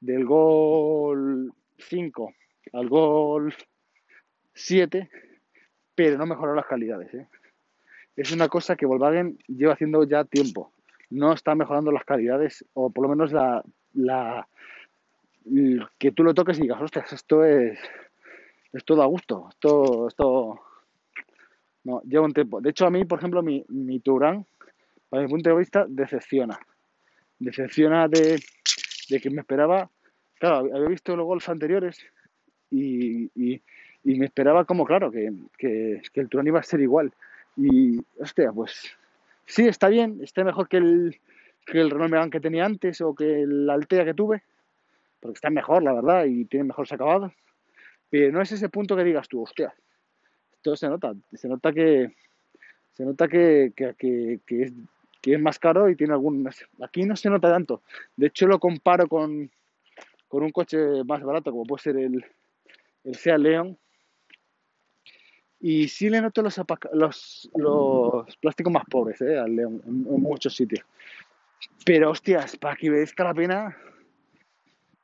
del 0.00 0.24
Gol 0.24 1.52
5 1.78 2.32
al 2.72 2.88
Gol 2.88 3.54
7, 4.54 5.08
pero 5.94 6.18
no 6.18 6.26
mejoró 6.26 6.54
las 6.54 6.66
calidades. 6.66 7.12
¿eh? 7.14 7.28
Es 8.16 8.32
una 8.32 8.48
cosa 8.48 8.76
que 8.76 8.86
Volkswagen 8.86 9.38
lleva 9.46 9.74
haciendo 9.74 10.02
ya 10.04 10.24
tiempo. 10.24 10.72
No 11.10 11.32
está 11.32 11.54
mejorando 11.54 11.92
las 11.92 12.04
calidades, 12.04 12.64
o 12.74 12.90
por 12.90 13.04
lo 13.04 13.08
menos 13.08 13.32
la, 13.32 14.48
que 15.98 16.12
tú 16.12 16.22
lo 16.24 16.34
toques 16.34 16.58
y 16.58 16.62
digas, 16.62 16.80
ostras, 16.80 17.12
esto 17.12 17.44
es, 17.44 17.78
esto 18.72 18.96
da 18.96 19.06
gusto, 19.06 19.48
esto, 19.50 20.08
esto, 20.08 20.60
no, 21.84 22.02
lleva 22.02 22.26
un 22.26 22.32
tiempo. 22.32 22.60
De 22.60 22.70
hecho, 22.70 22.86
a 22.86 22.90
mí, 22.90 23.04
por 23.04 23.18
ejemplo, 23.18 23.42
mi, 23.42 23.64
mi 23.68 24.00
Turán, 24.00 24.44
para 25.08 25.22
mi 25.22 25.28
punto 25.28 25.50
de 25.50 25.56
vista, 25.56 25.86
decepciona. 25.88 26.58
Decepciona 27.38 28.08
de, 28.08 28.40
de 29.08 29.20
que 29.20 29.30
me 29.30 29.40
esperaba, 29.40 29.90
claro, 30.38 30.56
había 30.74 30.88
visto 30.88 31.16
los 31.16 31.26
golf 31.26 31.48
anteriores 31.48 32.04
y, 32.70 33.30
y, 33.34 33.62
me 34.04 34.26
esperaba 34.26 34.64
como, 34.64 34.84
claro, 34.86 35.10
que, 35.10 35.32
que, 35.58 36.00
el 36.14 36.28
Turán 36.28 36.46
iba 36.46 36.60
a 36.60 36.62
ser 36.62 36.80
igual. 36.80 37.12
Y, 37.56 38.00
hostia, 38.18 38.52
pues 38.52 38.96
sí, 39.46 39.66
está 39.66 39.88
bien, 39.88 40.20
está 40.22 40.44
mejor 40.44 40.68
que 40.68 40.78
el, 40.78 41.20
que 41.66 41.80
el 41.80 41.90
Renault 41.90 42.10
Megane 42.10 42.30
que 42.30 42.40
tenía 42.40 42.64
antes 42.64 43.00
o 43.00 43.14
que 43.14 43.42
el 43.42 43.68
Altea 43.68 44.04
que 44.04 44.14
tuve, 44.14 44.42
porque 45.20 45.36
está 45.36 45.50
mejor, 45.50 45.82
la 45.82 45.92
verdad, 45.92 46.24
y 46.24 46.44
tiene 46.44 46.64
mejores 46.64 46.92
acabados. 46.92 47.32
Pero 48.10 48.32
no 48.32 48.40
es 48.40 48.52
ese 48.52 48.68
punto 48.68 48.96
que 48.96 49.04
digas 49.04 49.28
tú, 49.28 49.42
hostia, 49.42 49.74
esto 50.52 50.76
se 50.76 50.88
nota, 50.88 51.14
se 51.32 51.48
nota 51.48 51.72
que 51.72 52.14
se 52.98 53.04
nota 53.04 53.28
que, 53.28 53.72
que, 53.76 53.94
que, 54.44 54.62
es, 54.62 54.72
que 55.22 55.34
es 55.34 55.40
más 55.40 55.60
caro 55.60 55.88
y 55.88 55.94
tiene 55.94 56.14
algunas. 56.14 56.64
Aquí 56.82 57.04
no 57.04 57.14
se 57.14 57.30
nota 57.30 57.48
tanto. 57.48 57.82
De 58.16 58.26
hecho, 58.26 58.48
lo 58.48 58.58
comparo 58.58 59.06
con, 59.06 59.48
con 60.26 60.42
un 60.42 60.50
coche 60.50 61.04
más 61.04 61.22
barato, 61.22 61.52
como 61.52 61.64
puede 61.64 61.82
ser 61.82 61.96
el, 61.96 62.24
el 63.04 63.14
Seat 63.14 63.38
León. 63.38 63.78
Y 65.60 65.86
sí 65.86 66.10
le 66.10 66.20
noto 66.20 66.42
los, 66.42 66.60
los, 66.92 67.50
los 67.54 68.36
plásticos 68.38 68.72
más 68.72 68.84
pobres 68.90 69.20
¿eh? 69.20 69.38
al 69.38 69.54
León 69.54 69.80
en, 69.86 70.06
en, 70.12 70.20
muchos 70.20 70.56
sitios. 70.56 70.84
Pero 71.84 72.10
hostias, 72.10 72.56
para 72.56 72.74
que 72.74 72.90
merezca 72.90 73.22
la 73.22 73.34
pena, 73.34 73.76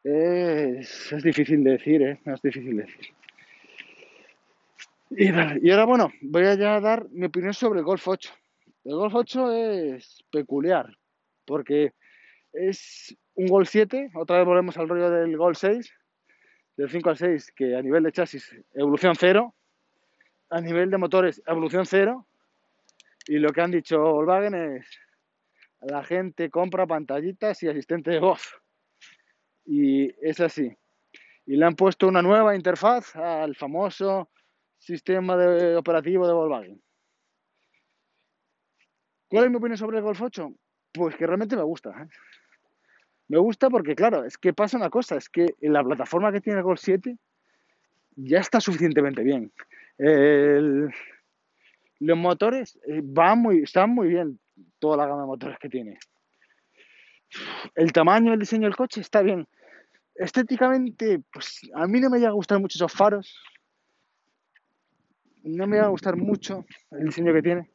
es, 0.04 1.22
difícil 1.22 1.64
de 1.64 1.72
decir, 1.72 2.02
¿eh? 2.02 2.20
Es 2.24 2.42
difícil 2.42 2.76
de 2.76 2.82
decir. 2.82 3.06
Y, 5.10 5.66
y, 5.66 5.70
ahora, 5.70 5.84
bueno, 5.84 6.12
voy 6.20 6.44
a 6.44 6.54
ya 6.54 6.80
dar 6.80 7.08
mi 7.10 7.26
opinión 7.26 7.54
sobre 7.54 7.80
el 7.80 7.84
Golf 7.84 8.06
8. 8.06 8.32
El 8.84 8.96
Golf 8.96 9.14
8 9.14 9.52
es 9.52 10.24
peculiar, 10.30 10.96
porque 11.46 11.92
es 12.52 13.16
un 13.34 13.46
Golf 13.46 13.68
7, 13.68 14.10
otra 14.14 14.38
vez 14.38 14.46
volvemos 14.46 14.76
al 14.76 14.88
rollo 14.88 15.10
del 15.10 15.36
Golf 15.36 15.58
6, 15.58 15.92
del 16.76 16.90
5 16.90 17.10
al 17.10 17.16
6, 17.16 17.52
que 17.52 17.76
a 17.76 17.82
nivel 17.82 18.02
de 18.02 18.12
chasis, 18.12 18.54
evolución 18.74 19.14
cero, 19.16 19.54
a 20.50 20.60
nivel 20.60 20.90
de 20.90 20.98
motores, 20.98 21.42
evolución 21.46 21.86
cero, 21.86 22.26
y 23.26 23.38
lo 23.38 23.52
que 23.52 23.62
han 23.62 23.70
dicho 23.70 23.98
Volkswagen 23.98 24.54
es, 24.54 24.86
la 25.80 26.04
gente 26.04 26.50
compra 26.50 26.86
pantallitas 26.86 27.62
y 27.62 27.68
asistente 27.68 28.10
de 28.10 28.20
voz. 28.20 28.63
Y 29.64 30.12
es 30.26 30.40
así. 30.40 30.76
Y 31.46 31.56
le 31.56 31.64
han 31.64 31.74
puesto 31.74 32.08
una 32.08 32.22
nueva 32.22 32.54
interfaz 32.54 33.14
al 33.16 33.54
famoso 33.54 34.30
sistema 34.78 35.36
de 35.36 35.76
operativo 35.76 36.26
de 36.26 36.34
Volkswagen. 36.34 36.82
¿Cuál 39.28 39.44
es 39.44 39.50
mi 39.50 39.56
opinión 39.56 39.78
sobre 39.78 39.98
el 39.98 40.04
Golf 40.04 40.20
8? 40.20 40.54
Pues 40.92 41.16
que 41.16 41.26
realmente 41.26 41.56
me 41.56 41.62
gusta. 41.62 41.90
¿eh? 41.90 42.08
Me 43.28 43.38
gusta 43.38 43.70
porque, 43.70 43.94
claro, 43.94 44.24
es 44.24 44.38
que 44.38 44.52
pasa 44.52 44.76
una 44.76 44.90
cosa, 44.90 45.16
es 45.16 45.28
que 45.28 45.54
en 45.60 45.72
la 45.72 45.82
plataforma 45.82 46.30
que 46.30 46.40
tiene 46.40 46.58
el 46.58 46.64
Golf 46.64 46.80
7 46.80 47.16
ya 48.16 48.38
está 48.38 48.60
suficientemente 48.60 49.22
bien. 49.22 49.52
Los 51.98 52.18
motores 52.18 52.78
eh, 52.86 53.00
van 53.02 53.38
muy, 53.38 53.62
están 53.62 53.90
muy 53.90 54.08
bien, 54.08 54.38
toda 54.78 54.96
la 54.96 55.06
gama 55.06 55.22
de 55.22 55.26
motores 55.26 55.58
que 55.58 55.68
tiene. 55.68 55.98
El 57.74 57.92
tamaño, 57.92 58.32
el 58.32 58.40
diseño 58.40 58.64
del 58.64 58.76
coche 58.76 59.00
está 59.00 59.22
bien. 59.22 59.46
Estéticamente, 60.14 61.20
pues 61.32 61.60
a 61.74 61.86
mí 61.86 62.00
no 62.00 62.10
me 62.10 62.18
llega 62.18 62.30
a 62.30 62.34
gustar 62.34 62.60
mucho 62.60 62.76
esos 62.76 62.92
faros. 62.92 63.36
No 65.42 65.66
me 65.66 65.78
va 65.78 65.86
a 65.86 65.90
gustar 65.90 66.16
mucho 66.16 66.64
el 66.92 67.06
diseño 67.06 67.32
que 67.32 67.42
tiene. 67.42 67.70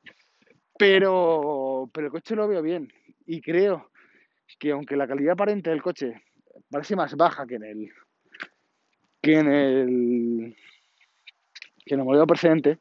Pero, 0.77 1.89
pero 1.93 2.07
el 2.07 2.11
coche 2.11 2.35
lo 2.35 2.47
veo 2.47 2.61
bien. 2.61 2.91
Y 3.25 3.41
creo 3.41 3.91
que 4.57 4.71
aunque 4.71 4.95
la 4.95 5.07
calidad 5.07 5.33
aparente 5.33 5.69
del 5.69 5.81
coche 5.81 6.21
parece 6.69 6.95
más 6.95 7.15
baja 7.15 7.45
que 7.45 7.55
en 7.55 7.63
el 7.63 7.89
que 9.21 9.33
en 9.33 9.47
el 9.47 10.55
que 11.85 11.95
en 11.95 11.99
el 11.99 12.05
modelo 12.05 12.27
precedente, 12.27 12.79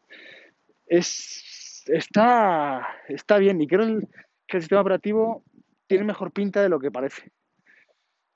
es, 0.87 1.85
está, 1.87 2.87
está 3.09 3.39
bien 3.39 3.61
y 3.61 3.67
creo 3.67 4.01
que 4.47 4.57
el 4.57 4.63
sistema 4.63 4.83
operativo 4.83 5.45
tiene 5.89 6.05
mejor 6.05 6.31
pinta 6.31 6.63
de 6.63 6.69
lo 6.69 6.79
que 6.79 6.93
parece. 6.93 7.33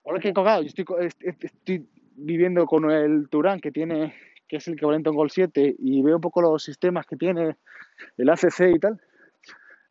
Ahora 0.04 0.18
que 0.18 0.28
he 0.28 0.66
estoy, 0.66 0.84
estoy 1.20 1.88
viviendo 2.16 2.66
con 2.66 2.90
el 2.90 3.28
Turán 3.28 3.60
que 3.60 3.70
tiene 3.70 4.14
que 4.52 4.58
es 4.58 4.68
el 4.68 4.74
equivalente 4.74 5.08
a 5.08 5.12
un 5.12 5.16
Gol 5.16 5.30
7 5.30 5.76
y 5.78 6.02
veo 6.02 6.16
un 6.16 6.20
poco 6.20 6.42
los 6.42 6.62
sistemas 6.62 7.06
que 7.06 7.16
tiene 7.16 7.56
el 8.18 8.28
ACC 8.28 8.74
y 8.74 8.78
tal, 8.78 9.00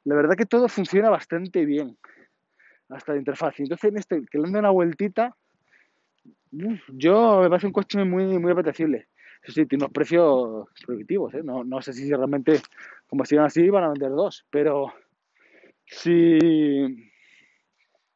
la 0.04 0.14
verdad 0.14 0.36
que 0.36 0.46
todo 0.46 0.68
funciona 0.68 1.10
bastante 1.10 1.66
bien 1.66 1.98
hasta 2.90 3.14
la 3.14 3.18
interfaz. 3.18 3.60
Entonces, 3.60 3.90
en 3.90 3.98
este, 3.98 4.22
que 4.30 4.38
le 4.38 4.46
ande 4.46 4.60
una 4.60 4.70
vueltita, 4.70 5.36
yo 6.52 7.42
me 7.42 7.50
parece 7.50 7.66
un 7.66 7.74
coche 7.74 8.04
muy, 8.04 8.38
muy 8.38 8.52
apetecible. 8.52 9.08
Eso 9.42 9.54
sí, 9.54 9.66
tiene 9.66 9.86
unos 9.86 9.94
precios 9.94 10.68
prohibitivos. 10.86 11.34
¿eh? 11.34 11.42
No, 11.44 11.64
no 11.64 11.82
sé 11.82 11.94
si 11.94 12.08
realmente, 12.14 12.62
como 13.08 13.26
sigan 13.26 13.46
así, 13.46 13.68
van 13.70 13.86
a 13.86 13.90
vender 13.90 14.12
dos. 14.12 14.46
Pero 14.52 14.94
si, 15.88 17.11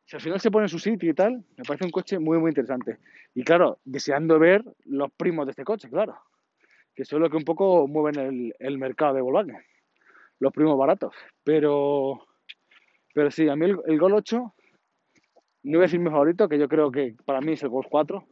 si 0.06 0.15
al 0.15 0.22
final 0.22 0.39
se 0.39 0.52
pone 0.52 0.65
en 0.65 0.70
su 0.70 0.80
sitio 0.80 1.10
y 1.10 1.13
tal, 1.13 1.44
me 1.58 1.63
parece 1.63 1.86
un 1.86 1.91
coche 1.91 2.20
muy, 2.20 2.38
muy 2.38 2.50
interesante. 2.50 3.00
Y 3.34 3.44
claro, 3.44 3.80
deseando 3.86 4.39
ver 4.39 4.63
los 4.86 5.12
primos 5.12 5.46
de 5.46 5.52
este 5.52 5.63
coche, 5.63 5.89
claro. 5.89 6.18
Que 6.94 7.06
son 7.06 7.22
los 7.22 7.30
que 7.30 7.38
un 7.38 7.44
poco 7.44 7.88
mueven 7.88 8.20
el, 8.20 8.56
el 8.60 8.78
mercado 8.78 9.15
de 9.15 9.22
Volkswagen. 9.22 9.63
Los 10.39 10.54
primos 10.54 10.78
baratos. 10.78 11.13
Pero, 11.44 12.26
pero 13.13 13.32
sí, 13.32 13.50
a 13.50 13.56
mí 13.56 13.65
el, 13.65 13.78
el 13.88 14.00
Gol 14.00 14.13
8, 14.13 14.38
no 15.63 15.72
voy 15.72 15.80
a 15.80 15.82
decir 15.82 16.00
mi 16.00 16.10
favorito, 16.10 16.48
que 16.48 16.60
yo 16.60 16.70
creo 16.70 16.91
que 16.91 17.15
para 17.26 17.41
mí 17.41 17.54
es 17.54 17.63
el 17.63 17.70
Golf 17.70 17.88
4 17.89 18.28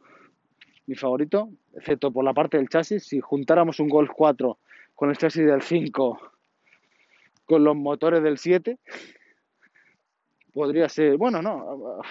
mi 0.86 0.94
favorito, 0.94 1.50
excepto 1.74 2.12
por 2.12 2.24
la 2.24 2.34
parte 2.34 2.56
del 2.56 2.68
chasis. 2.68 3.04
Si 3.04 3.20
juntáramos 3.20 3.80
un 3.80 3.88
Golf 3.88 4.10
4 4.14 4.58
con 4.94 5.10
el 5.10 5.16
chasis 5.16 5.46
del 5.46 5.62
5, 5.62 6.20
con 7.46 7.64
los 7.64 7.76
motores 7.76 8.22
del 8.22 8.38
7, 8.38 8.78
podría 10.54 10.88
ser, 10.88 11.18
bueno, 11.18 11.42
no, 11.42 12.02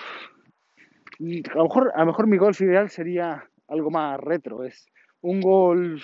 a 1.19 1.55
lo 1.55 1.63
mejor, 1.63 1.91
a 1.95 1.99
lo 2.01 2.05
mejor 2.05 2.27
mi 2.27 2.37
Golf 2.37 2.59
ideal 2.61 2.89
sería 2.89 3.49
algo 3.69 3.89
más 3.89 4.19
retro, 4.19 4.63
es 4.63 4.85
un 5.21 5.39
Golf, 5.39 6.03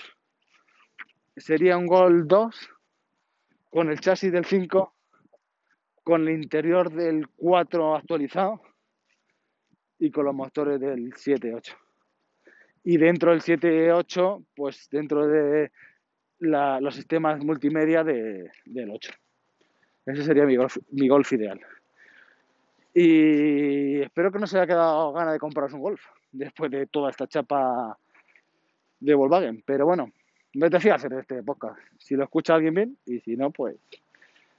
sería 1.36 1.78
un 1.78 1.86
Golf 1.86 2.25
2 2.25 2.69
con 3.69 3.89
el 3.89 3.99
chasis 3.99 4.32
del 4.32 4.45
5, 4.45 4.93
con 6.04 6.28
el 6.28 6.41
interior 6.41 6.91
del 6.91 7.28
4 7.36 7.95
actualizado 7.95 8.62
y 9.99 10.10
con 10.10 10.25
los 10.25 10.34
motores 10.34 10.80
del 10.80 11.13
7-8. 11.13 11.75
Y 12.86 12.97
dentro 12.97 13.32
del 13.32 13.41
7.8, 13.41 14.45
pues 14.56 14.88
dentro 14.89 15.28
de 15.28 15.71
la, 16.39 16.80
los 16.80 16.95
sistemas 16.95 17.43
multimedia 17.43 18.04
de, 18.06 18.49
del 18.65 18.89
8. 18.89 19.12
Ese 20.06 20.23
sería 20.23 20.45
mi 20.45 20.56
golf, 20.56 20.78
mi 20.91 21.10
golf 21.10 21.32
ideal. 21.34 21.60
Y 22.93 24.02
espero 24.02 24.32
que 24.32 24.39
no 24.39 24.47
se 24.47 24.58
haya 24.58 24.67
quedado 24.67 25.13
gana 25.13 25.32
de 25.32 25.39
compraros 25.39 25.73
un 25.73 25.82
golf 25.82 26.02
después 26.32 26.71
de 26.71 26.88
toda 26.88 27.12
esta 27.12 27.28
chapa 27.28 27.97
de 28.99 29.13
Volkswagen. 29.13 29.63
Pero 29.65 29.86
bueno, 29.86 30.12
me 30.54 30.69
decía 30.69 30.95
hacer 30.95 31.13
este 31.13 31.43
podcast. 31.43 31.80
Si 31.97 32.15
lo 32.15 32.23
escucha 32.23 32.56
alguien 32.56 32.73
bien 32.73 32.97
y 33.06 33.19
si 33.19 33.38
no, 33.38 33.52
pues 33.52 33.78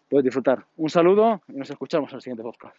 puedes 0.08 0.24
disfrutar. 0.24 0.64
Un 0.76 0.90
saludo 0.90 1.42
y 1.48 1.54
nos 1.54 1.70
escuchamos 1.70 2.10
en 2.12 2.16
el 2.16 2.22
siguiente 2.22 2.42
podcast. 2.42 2.76